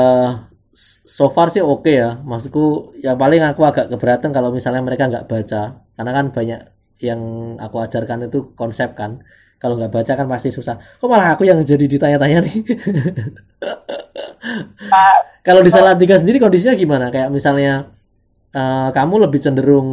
[0.74, 2.20] so far sih oke ya.
[2.20, 5.80] Maksudku ya paling aku agak keberatan kalau misalnya mereka nggak baca.
[5.94, 6.60] Karena kan banyak
[7.00, 9.24] yang aku ajarkan itu konsep kan.
[9.60, 10.80] Kalau nggak baca kan pasti susah.
[10.80, 12.58] Kok malah aku yang jadi ditanya-tanya nih?
[15.48, 17.12] Kalau di Salatiga sendiri kondisinya gimana?
[17.12, 17.92] Kayak misalnya
[18.56, 19.90] eh, kamu lebih cenderung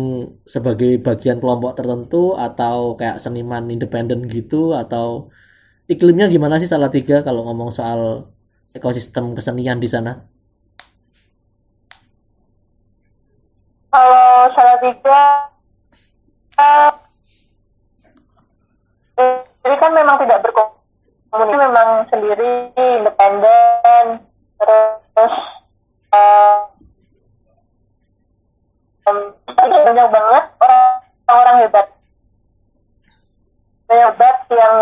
[0.46, 5.34] sebagai bagian kelompok tertentu atau kayak seniman independen gitu atau
[5.90, 8.30] iklimnya gimana sih Salatiga kalau ngomong soal
[8.70, 10.30] ekosistem kesenian di sana?
[13.96, 15.20] kalau salah tiga
[16.60, 16.90] uh,
[19.64, 24.04] jadi kan memang tidak berkomunikasi memang sendiri independen
[24.56, 25.34] terus
[26.12, 26.60] uh,
[29.66, 31.86] banyak banget orang-orang hebat.
[33.86, 34.74] Banyak hebat yang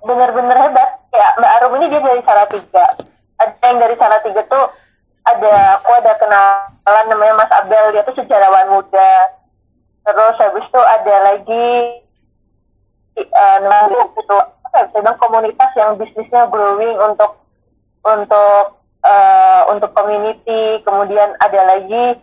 [0.00, 0.90] benar-benar hebat.
[1.10, 2.86] Ya Mbak Arum ini dia dari salah tiga
[3.40, 4.66] ada yang dari salah tiga tuh
[5.26, 9.12] ada aku ada kenalan namanya Mas Abel dia tuh sejarawan muda.
[10.00, 11.68] Terus habis itu ada lagi
[13.20, 14.36] uh, namanya gitu.
[14.70, 17.42] Apa komunitas yang bisnisnya growing untuk
[18.06, 20.80] untuk uh, untuk community.
[20.86, 22.16] Kemudian ada lagi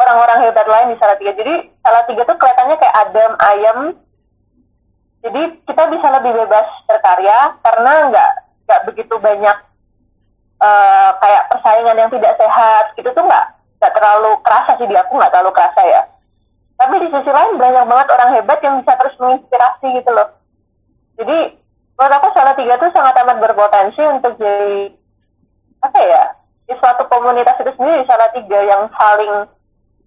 [0.00, 1.32] orang-orang hebat lain di Salatiga.
[1.36, 1.54] Jadi
[1.84, 3.78] Salatiga tuh kelihatannya kayak adem ayam
[5.24, 8.32] jadi kita bisa lebih bebas berkarya karena nggak
[8.68, 9.56] nggak begitu banyak
[10.64, 13.46] uh, kayak persaingan yang tidak sehat itu tuh nggak
[13.78, 16.02] nggak terlalu kerasa sih di aku nggak terlalu kerasa ya.
[16.74, 20.28] Tapi di sisi lain banyak banget orang hebat yang bisa terus menginspirasi gitu loh.
[21.20, 21.38] Jadi
[21.94, 24.90] menurut aku salah tiga tuh sangat amat berpotensi untuk jadi
[25.84, 26.22] apa ya
[26.64, 29.34] di suatu komunitas itu sendiri salah tiga yang saling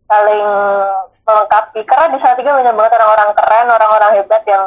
[0.10, 0.48] saling
[1.24, 1.80] melengkapi.
[1.86, 4.64] Karena di salah tiga banyak banget orang-orang keren orang-orang hebat yang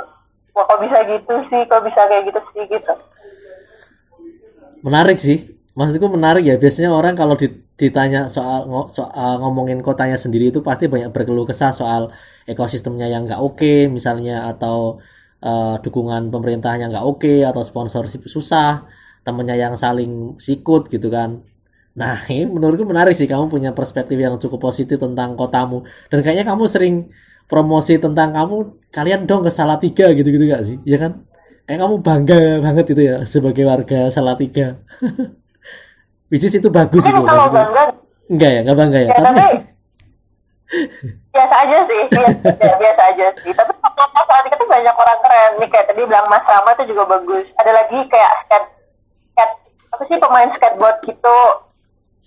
[0.54, 2.92] wah kok bisa gitu sih kok bisa kayak gitu sih gitu.
[4.80, 6.54] Menarik sih maksudku menarik ya.
[6.60, 7.34] Biasanya orang kalau
[7.80, 12.12] ditanya soal soal ngomongin kotanya sendiri itu pasti banyak berkeluh kesah soal
[12.44, 15.00] ekosistemnya yang nggak oke okay, misalnya atau
[15.40, 18.84] uh, dukungan pemerintahnya nggak oke okay, atau sponsorship susah
[19.24, 21.40] temennya yang saling sikut gitu kan.
[21.96, 23.24] Nah ini menurutku menarik sih.
[23.24, 25.88] Kamu punya perspektif yang cukup positif tentang kotamu.
[26.12, 26.94] Dan kayaknya kamu sering
[27.48, 28.56] promosi tentang kamu
[28.92, 30.76] kalian dong ke Salatiga gitu-gitu gak sih?
[30.84, 31.24] Ya kan?
[31.64, 34.78] Kayak kamu bangga banget itu ya sebagai warga Salatiga
[36.30, 37.84] which is itu bagus itu kalau bangga.
[38.30, 39.44] Enggak ya enggak bangga ya, ya tapi, tapi
[41.34, 42.02] biasa aja sih.
[42.14, 43.52] Biasa, biasa aja sih.
[43.54, 43.72] Tapi
[44.30, 45.50] saat itu banyak orang keren.
[45.58, 47.44] Nih kayak tadi bilang Mas Rama itu juga bagus.
[47.58, 48.68] Ada lagi kayak skate
[49.34, 49.54] skate
[49.90, 51.38] apa sih pemain skateboard gitu.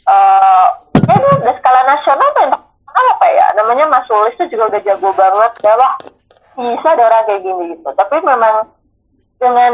[0.03, 0.67] Uh,
[1.07, 2.51] ya udah skala nasional apa yang
[2.93, 3.45] apa ya?
[3.55, 5.51] Namanya Mas Sulis itu juga udah jago banget.
[5.63, 5.91] Ya lah
[6.53, 7.89] bisa ada orang kayak gini gitu.
[7.95, 8.55] Tapi memang
[9.39, 9.73] dengan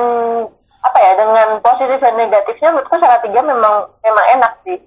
[0.80, 4.78] apa ya dengan positif dan negatifnya menurutku salah tiga memang memang enak sih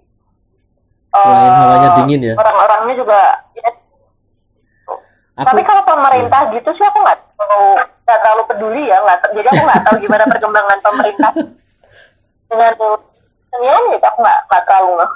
[1.13, 3.21] Selain uh, hawanya dingin ya orang-orangnya juga
[3.53, 3.71] ya,
[5.37, 9.49] aku, tapi kalau pemerintah gitu sih aku nggak terlalu nggak terlalu peduli ya nggak jadi
[9.53, 11.33] aku nggak tahu gimana perkembangan pemerintah
[12.51, 15.13] dengan kesenian gitu aku nggak nggak terlalu nggak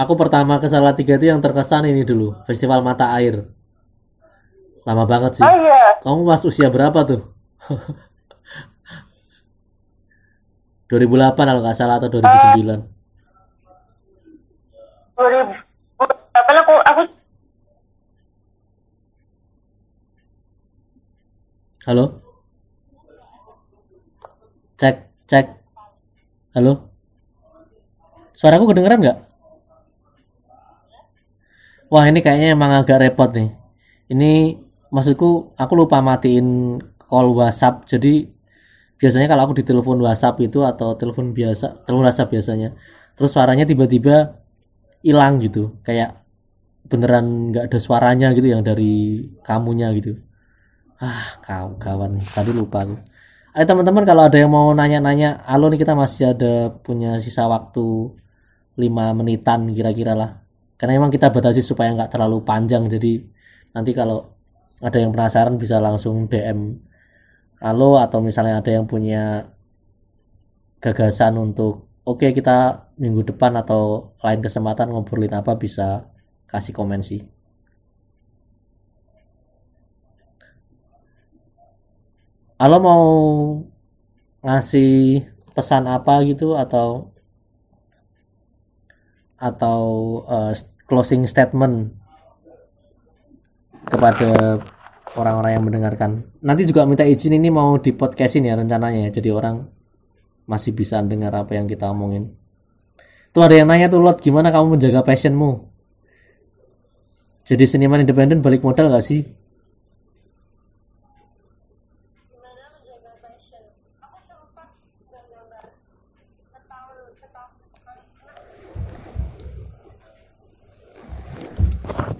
[0.00, 3.52] Aku pertama ke Salatiga itu yang terkesan ini dulu, Festival Mata Air.
[4.88, 5.44] Lama banget sih.
[5.44, 6.00] Oh iya.
[6.00, 7.20] Kamu pas usia berapa tuh?
[10.90, 12.82] 2008 kalau nggak salah atau 2009.
[15.14, 15.30] Uh,
[15.94, 17.02] 2008 aku aku
[21.86, 22.04] Halo?
[24.76, 24.96] Cek,
[25.30, 25.46] cek.
[26.58, 26.90] Halo?
[28.34, 29.18] Suaraku kedengeran nggak?
[31.90, 33.54] Wah ini kayaknya emang agak repot nih.
[34.10, 34.58] Ini
[34.90, 37.86] maksudku aku lupa matiin call WhatsApp.
[37.86, 38.39] Jadi
[39.00, 42.68] biasanya kalau aku di telepon WhatsApp itu atau telepon biasa, telepon WhatsApp biasanya,
[43.16, 44.36] terus suaranya tiba-tiba
[45.02, 46.20] hilang gitu, kayak
[46.90, 50.20] beneran nggak ada suaranya gitu yang dari kamunya gitu.
[51.00, 52.96] Ah, kau kawan, tadi lupa aku.
[53.56, 58.14] Ayo teman-teman kalau ada yang mau nanya-nanya, halo nih kita masih ada punya sisa waktu
[58.78, 60.40] 5 menitan kira-kira lah
[60.80, 63.20] karena emang kita batasi supaya nggak terlalu panjang jadi
[63.76, 64.32] nanti kalau
[64.80, 66.80] ada yang penasaran bisa langsung DM
[67.60, 69.52] halo atau misalnya ada yang punya
[70.80, 76.08] gagasan untuk oke okay, kita minggu depan atau lain kesempatan ngobrolin apa bisa
[76.48, 77.20] kasih komen sih.
[82.60, 83.04] Halo mau
[84.44, 85.24] ngasih
[85.56, 87.12] pesan apa gitu atau
[89.40, 89.80] atau
[90.28, 90.52] uh,
[90.88, 91.96] closing statement
[93.88, 94.60] kepada
[95.18, 96.10] orang-orang yang mendengarkan.
[96.44, 99.10] Nanti juga minta izin ini mau di podcastin ya rencananya ya.
[99.18, 99.66] Jadi orang
[100.46, 102.34] masih bisa dengar apa yang kita omongin.
[103.30, 105.70] Tuh ada yang nanya tuh Lot, gimana kamu menjaga passionmu?
[107.46, 109.22] Jadi seniman independen balik modal gak sih?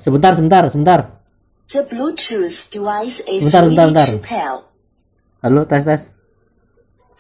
[0.01, 1.20] Sebentar, sebentar, sebentar.
[1.71, 4.67] The Bluetooth device is sebentar, sebentar, sebentar.
[5.39, 6.03] Halo, tes, tes.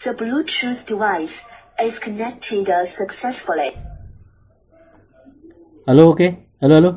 [0.02, 1.30] The Bluetooth device
[1.78, 2.66] is connected
[2.98, 3.78] successfully.
[5.86, 6.26] Halo, oke.
[6.58, 6.90] Halo, halo.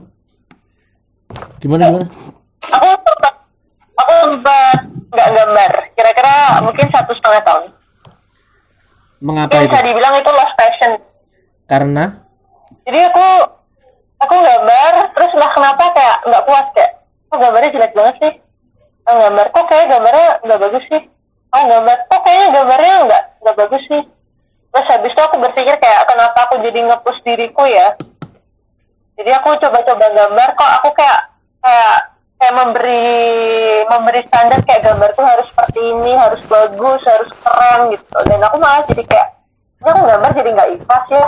[1.62, 2.08] Gimana gimana?
[2.74, 3.34] Aku sempat,
[4.02, 4.78] aku sempat
[5.14, 5.72] nggak gambar.
[5.94, 6.34] Kira-kira
[6.66, 7.64] mungkin satu setengah tahun.
[9.22, 9.70] Mengapa Ya, itu?
[9.70, 10.92] bisa dibilang itu lost passion.
[11.70, 12.06] Karena
[12.84, 13.28] Jadi aku
[14.20, 16.92] aku gambar, terus lah kenapa kayak nggak puas kayak,
[17.34, 18.34] kok gambarnya jelek banget sih?
[19.10, 21.02] Oh, gambar kok kayak gambarnya nggak bagus sih?
[21.50, 24.04] Oh gambar kok kayaknya gambarnya nggak nggak bagus sih?
[24.74, 27.98] Terus habis itu aku berpikir kayak kenapa aku jadi nge-push diriku ya?
[29.18, 31.20] Jadi aku coba-coba gambar kok aku kayak
[31.66, 31.98] kayak
[32.38, 33.06] kayak memberi
[33.90, 38.18] memberi standar kayak gambarku harus seperti ini, harus bagus, harus keren gitu.
[38.30, 39.30] Dan aku malah jadi kayak
[39.82, 41.26] ini aku gambar jadi nggak ikhlas ya.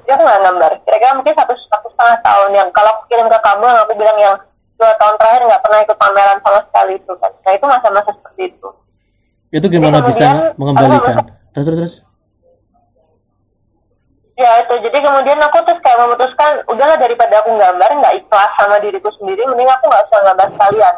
[0.00, 0.70] Jadi aku nggak gambar.
[0.88, 4.18] Kira-kira mungkin satu satu setengah tahun yang kalau aku kirim ke kamu yang aku bilang
[4.20, 4.36] yang
[4.82, 7.30] dua tahun terakhir nggak pernah ikut pameran sama sekali itu kan.
[7.46, 8.68] Nah itu masa-masa seperti itu.
[9.52, 11.14] itu gimana Jadi bisa kemudian, mengembalikan?
[11.52, 11.94] Terus terus terus.
[14.32, 18.80] Ya itu, jadi kemudian aku terus kayak memutuskan, udahlah daripada aku gambar, nggak ikhlas sama
[18.80, 20.94] diriku sendiri, mending aku nggak usah gambar sekalian.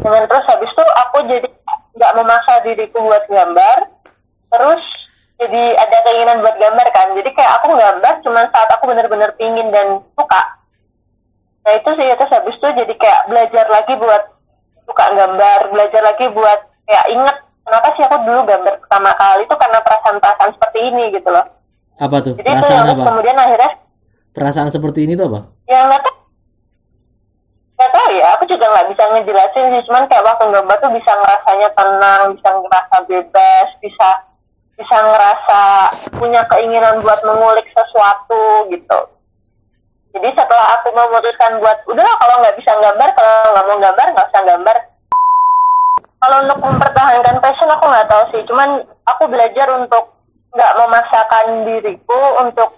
[0.00, 1.48] Dengan terus habis itu aku jadi
[1.98, 3.78] nggak memaksa diriku buat gambar,
[4.54, 4.82] terus
[5.42, 7.10] jadi ada keinginan buat gambar kan.
[7.18, 10.42] Jadi kayak aku gambar cuma saat aku benar-benar pingin dan suka.
[11.66, 14.22] Nah itu sih, terus habis itu jadi kayak belajar lagi buat
[14.86, 17.36] suka gambar, belajar lagi buat kayak inget
[17.66, 21.46] kenapa sih aku dulu gambar pertama kali itu karena perasaan-perasaan seperti ini gitu loh.
[21.98, 22.38] Apa tuh?
[22.38, 23.04] Jadi itu Perasaan yang apa?
[23.10, 23.72] kemudian akhirnya
[24.30, 25.40] Perasaan seperti ini tuh apa?
[25.66, 26.14] yang nggak tahu
[27.76, 31.12] nggak tahu ya aku juga nggak bisa ngejelasin sih cuman kayak waktu gambar tuh bisa
[31.12, 34.08] ngerasanya tenang bisa ngerasa bebas bisa
[34.76, 35.62] bisa ngerasa
[36.16, 38.98] punya keinginan buat mengulik sesuatu gitu
[40.16, 44.28] jadi setelah aku memutuskan buat udah kalau nggak bisa gambar kalau nggak mau gambar nggak
[44.32, 44.76] usah gambar
[46.16, 48.68] kalau untuk mempertahankan passion aku nggak tahu sih cuman
[49.04, 50.16] aku belajar untuk
[50.56, 52.70] nggak memaksakan diriku untuk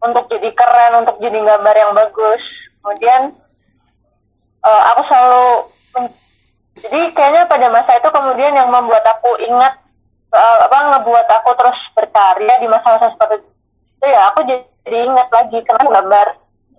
[0.00, 2.42] untuk jadi keren, untuk jadi gambar yang bagus.
[2.80, 3.36] Kemudian
[4.64, 5.46] eh, aku selalu
[6.80, 9.76] jadi kayaknya pada masa itu kemudian yang membuat aku ingat
[10.32, 13.44] eh, apa ngebuat aku terus berkarya di masa-masa seperti
[14.00, 16.26] itu ya aku jadi ingat lagi kenapa gambar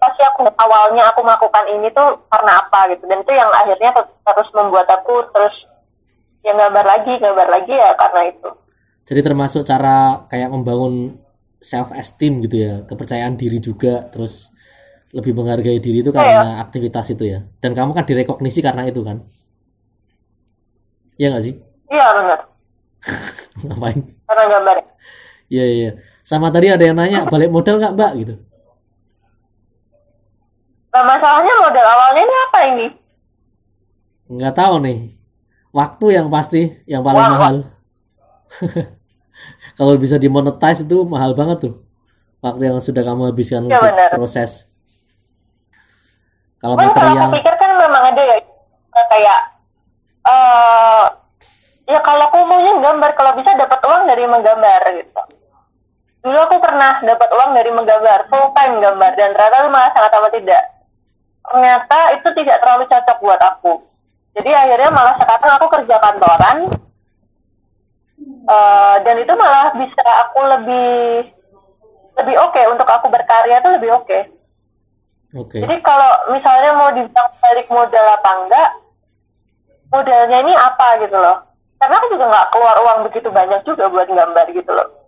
[0.01, 4.09] pasti aku awalnya aku melakukan ini tuh karena apa gitu dan itu yang akhirnya ter-
[4.25, 5.53] terus membuat aku terus
[6.41, 8.49] yang gambar lagi gambar lagi ya karena itu
[9.05, 11.19] Jadi termasuk cara kayak membangun
[11.59, 14.53] self esteem gitu ya, kepercayaan diri juga, terus
[15.11, 17.39] lebih menghargai diri itu karena aktivitas itu ya.
[17.59, 19.17] Dan kamu kan direkognisi karena itu kan?
[21.19, 21.53] Iya nggak sih?
[21.91, 22.39] iya benar
[23.67, 23.99] Ngapain?
[24.27, 24.77] karena gambar
[25.51, 25.89] Iya iya.
[26.31, 28.33] Sama tadi ada yang nanya balik modal nggak mbak gitu?
[30.95, 32.87] Nah masalahnya modal awalnya ini apa ini?
[34.31, 34.99] Nggak tahu nih.
[35.75, 37.55] Waktu yang pasti yang paling Wah, mahal.
[39.79, 41.75] Kalau bisa dimonetize itu mahal banget tuh.
[42.39, 44.09] Waktu yang sudah kamu habiskan Ya, untuk benar.
[44.15, 44.71] proses.
[46.63, 48.37] Kalau Cuman kalau material, aku pikir kan memang ada ya
[49.09, 49.39] kayak
[50.21, 51.05] eh
[51.91, 55.21] ya kalau aku maunya gambar kalau bisa dapat uang dari menggambar gitu.
[56.21, 60.11] Dulu aku pernah dapat uang dari menggambar full time gambar dan ternyata itu malah sangat
[60.21, 60.63] amat tidak.
[61.41, 63.73] Ternyata itu tidak terlalu cocok buat aku.
[64.37, 66.57] Jadi akhirnya malah sekarang aku kerja kantoran
[68.45, 70.93] eh, dan itu malah bisa aku lebih
[72.21, 74.19] lebih oke untuk aku berkarya itu lebih oke.
[75.41, 75.57] oke.
[75.57, 78.69] Jadi kalau misalnya mau dibilang balik modal apa enggak,
[79.89, 81.49] modalnya ini apa gitu loh.
[81.81, 85.00] Karena aku juga nggak keluar uang begitu banyak juga buat gambar gitu loh.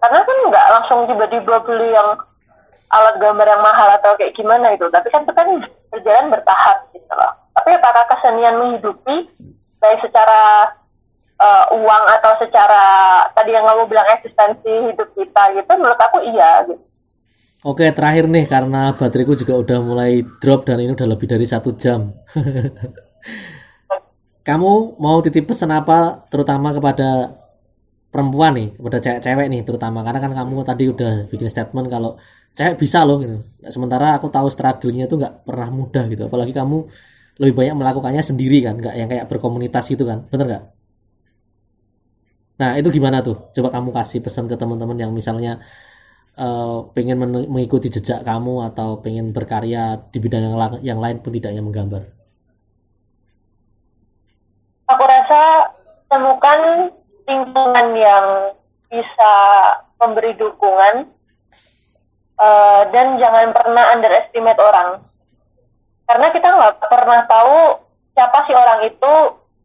[0.00, 2.16] Karena kan nggak langsung tiba-tiba beli yang
[2.90, 4.88] alat gambar yang mahal atau kayak gimana itu.
[4.88, 5.48] Tapi kan itu kan
[5.92, 7.32] berjalan bertahap gitu loh.
[7.60, 9.28] Tapi apakah kesenian menghidupi
[9.80, 10.72] baik secara
[11.40, 12.84] eh, uang atau secara
[13.36, 16.90] tadi yang kamu bilang eksistensi hidup kita gitu, menurut aku iya gitu.
[17.60, 21.76] Oke, terakhir nih karena bateraiku juga udah mulai drop dan ini udah lebih dari satu
[21.76, 22.08] jam.
[24.48, 27.36] Kamu mau titip pesan apa terutama kepada
[28.12, 32.10] perempuan nih, kepada cewek-cewek nih terutama karena kan kamu tadi udah bikin statement kalau
[32.58, 33.36] cewek bisa loh gitu.
[33.74, 36.22] Sementara aku tahu struggle-nya itu nggak pernah mudah gitu.
[36.28, 36.76] Apalagi kamu
[37.40, 40.64] lebih banyak melakukannya sendiri kan, nggak yang kayak berkomunitas gitu kan, bener nggak?
[42.60, 43.36] Nah itu gimana tuh?
[43.54, 45.50] Coba kamu kasih pesan ke teman-teman yang misalnya
[46.44, 49.80] eh, pengen men- mengikuti jejak kamu atau pengen berkarya
[50.12, 50.56] di bidang yang,
[50.90, 52.02] yang lain pun tidak hanya menggambar.
[54.90, 55.70] aku rasa
[56.10, 56.90] temukan
[57.30, 58.26] lingkungan yang
[58.90, 59.32] bisa
[60.02, 61.06] memberi dukungan
[62.42, 64.98] eh, dan jangan pernah underestimate orang.
[66.10, 67.58] Karena kita nggak pernah tahu
[68.18, 69.12] siapa sih orang itu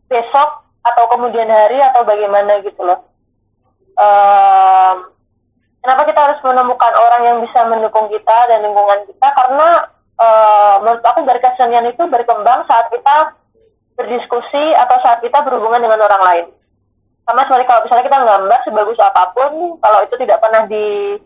[0.06, 0.50] besok
[0.86, 3.02] atau kemudian hari atau bagaimana gitu loh.
[3.98, 5.10] Em,
[5.82, 9.28] kenapa kita harus menemukan orang yang bisa mendukung kita dan lingkungan kita?
[9.34, 9.90] Karena
[10.22, 13.34] uh, menurut aku berkesenian itu berkembang saat kita
[13.98, 16.46] berdiskusi atau saat kita berhubungan dengan orang lain
[17.26, 19.52] sama seperti kalau misalnya kita nggambar sebagus apa pun
[19.82, 21.18] kalau itu tidak pernah di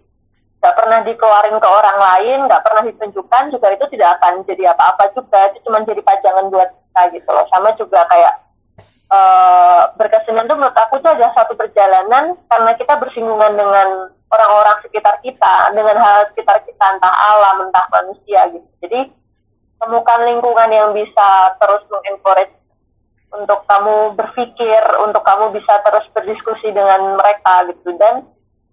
[0.60, 5.12] nggak pernah dikeluarin ke orang lain nggak pernah ditunjukkan juga itu tidak akan jadi apa-apa
[5.16, 5.40] juga.
[5.52, 7.46] Itu cuma jadi pajangan buat kita gitu loh.
[7.52, 8.34] Sama juga kayak
[9.12, 13.88] uh, berkesenian itu menurut aku itu adalah satu perjalanan karena kita bersinggungan dengan
[14.30, 18.68] orang-orang sekitar kita dengan hal sekitar kita entah alam entah manusia gitu.
[18.84, 19.12] Jadi
[19.80, 22.59] temukan lingkungan yang bisa terus mengencourage
[23.30, 28.26] untuk kamu berpikir, untuk kamu bisa terus berdiskusi dengan mereka gitu dan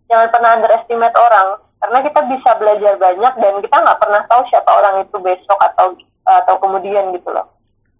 [0.09, 4.71] jangan pernah underestimate orang karena kita bisa belajar banyak dan kita nggak pernah tahu siapa
[4.73, 5.93] orang itu besok atau
[6.27, 7.47] atau kemudian gitu loh.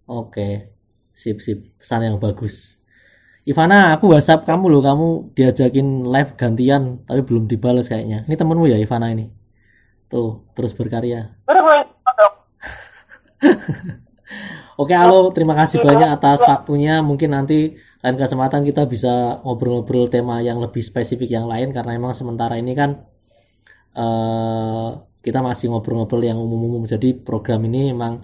[0.09, 0.73] Oke,
[1.13, 2.79] sip sip pesan yang bagus.
[3.47, 8.27] Ivana, aku WhatsApp kamu loh, kamu diajakin live gantian tapi belum dibalas kayaknya.
[8.27, 9.31] Ini temenmu ya Ivana ini?
[10.11, 11.31] Tuh, terus berkarya.
[11.47, 11.87] Baru mulai
[14.77, 17.01] Oke, halo, terima kasih banyak atas waktunya.
[17.01, 17.73] Mungkin nanti
[18.05, 22.77] lain kesempatan kita bisa ngobrol-ngobrol tema yang lebih spesifik yang lain karena emang sementara ini
[22.77, 22.93] kan
[23.97, 26.85] uh, kita masih ngobrol-ngobrol yang umum-umum.
[26.85, 28.21] Jadi program ini emang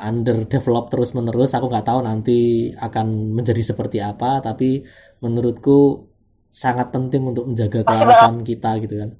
[0.00, 1.52] under develop terus menerus.
[1.52, 4.88] Aku nggak tahu nanti akan menjadi seperti apa, tapi
[5.20, 6.08] menurutku
[6.48, 9.10] sangat penting untuk menjaga kewarasan kita gitu kan.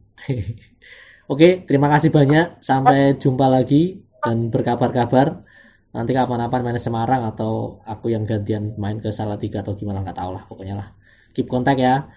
[1.33, 2.57] Oke, terima kasih banyak.
[2.65, 5.45] Sampai jumpa lagi dan berkabar-kabar
[5.95, 10.31] nanti kapan-kapan main Semarang atau aku yang gantian main ke Salatiga atau gimana nggak tahu
[10.35, 10.89] lah pokoknya lah.
[11.31, 12.11] Keep kontak ya.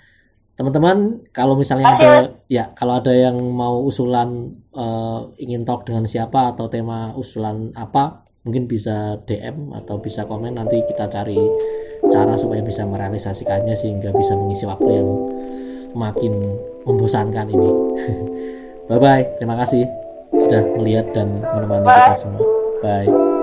[0.58, 2.12] Teman-teman kalau misalnya ada
[2.50, 8.26] ya kalau ada yang mau usulan uh, ingin talk dengan siapa atau tema usulan apa
[8.42, 10.58] mungkin bisa DM atau bisa komen.
[10.58, 11.38] Nanti kita cari
[12.10, 15.10] cara supaya bisa merealisasikannya sehingga bisa mengisi waktu yang
[15.94, 16.34] makin
[16.90, 17.70] membosankan ini.
[18.90, 19.86] Bye bye terima kasih
[20.34, 22.42] sudah melihat dan menemani kita semua.
[22.82, 23.37] Bye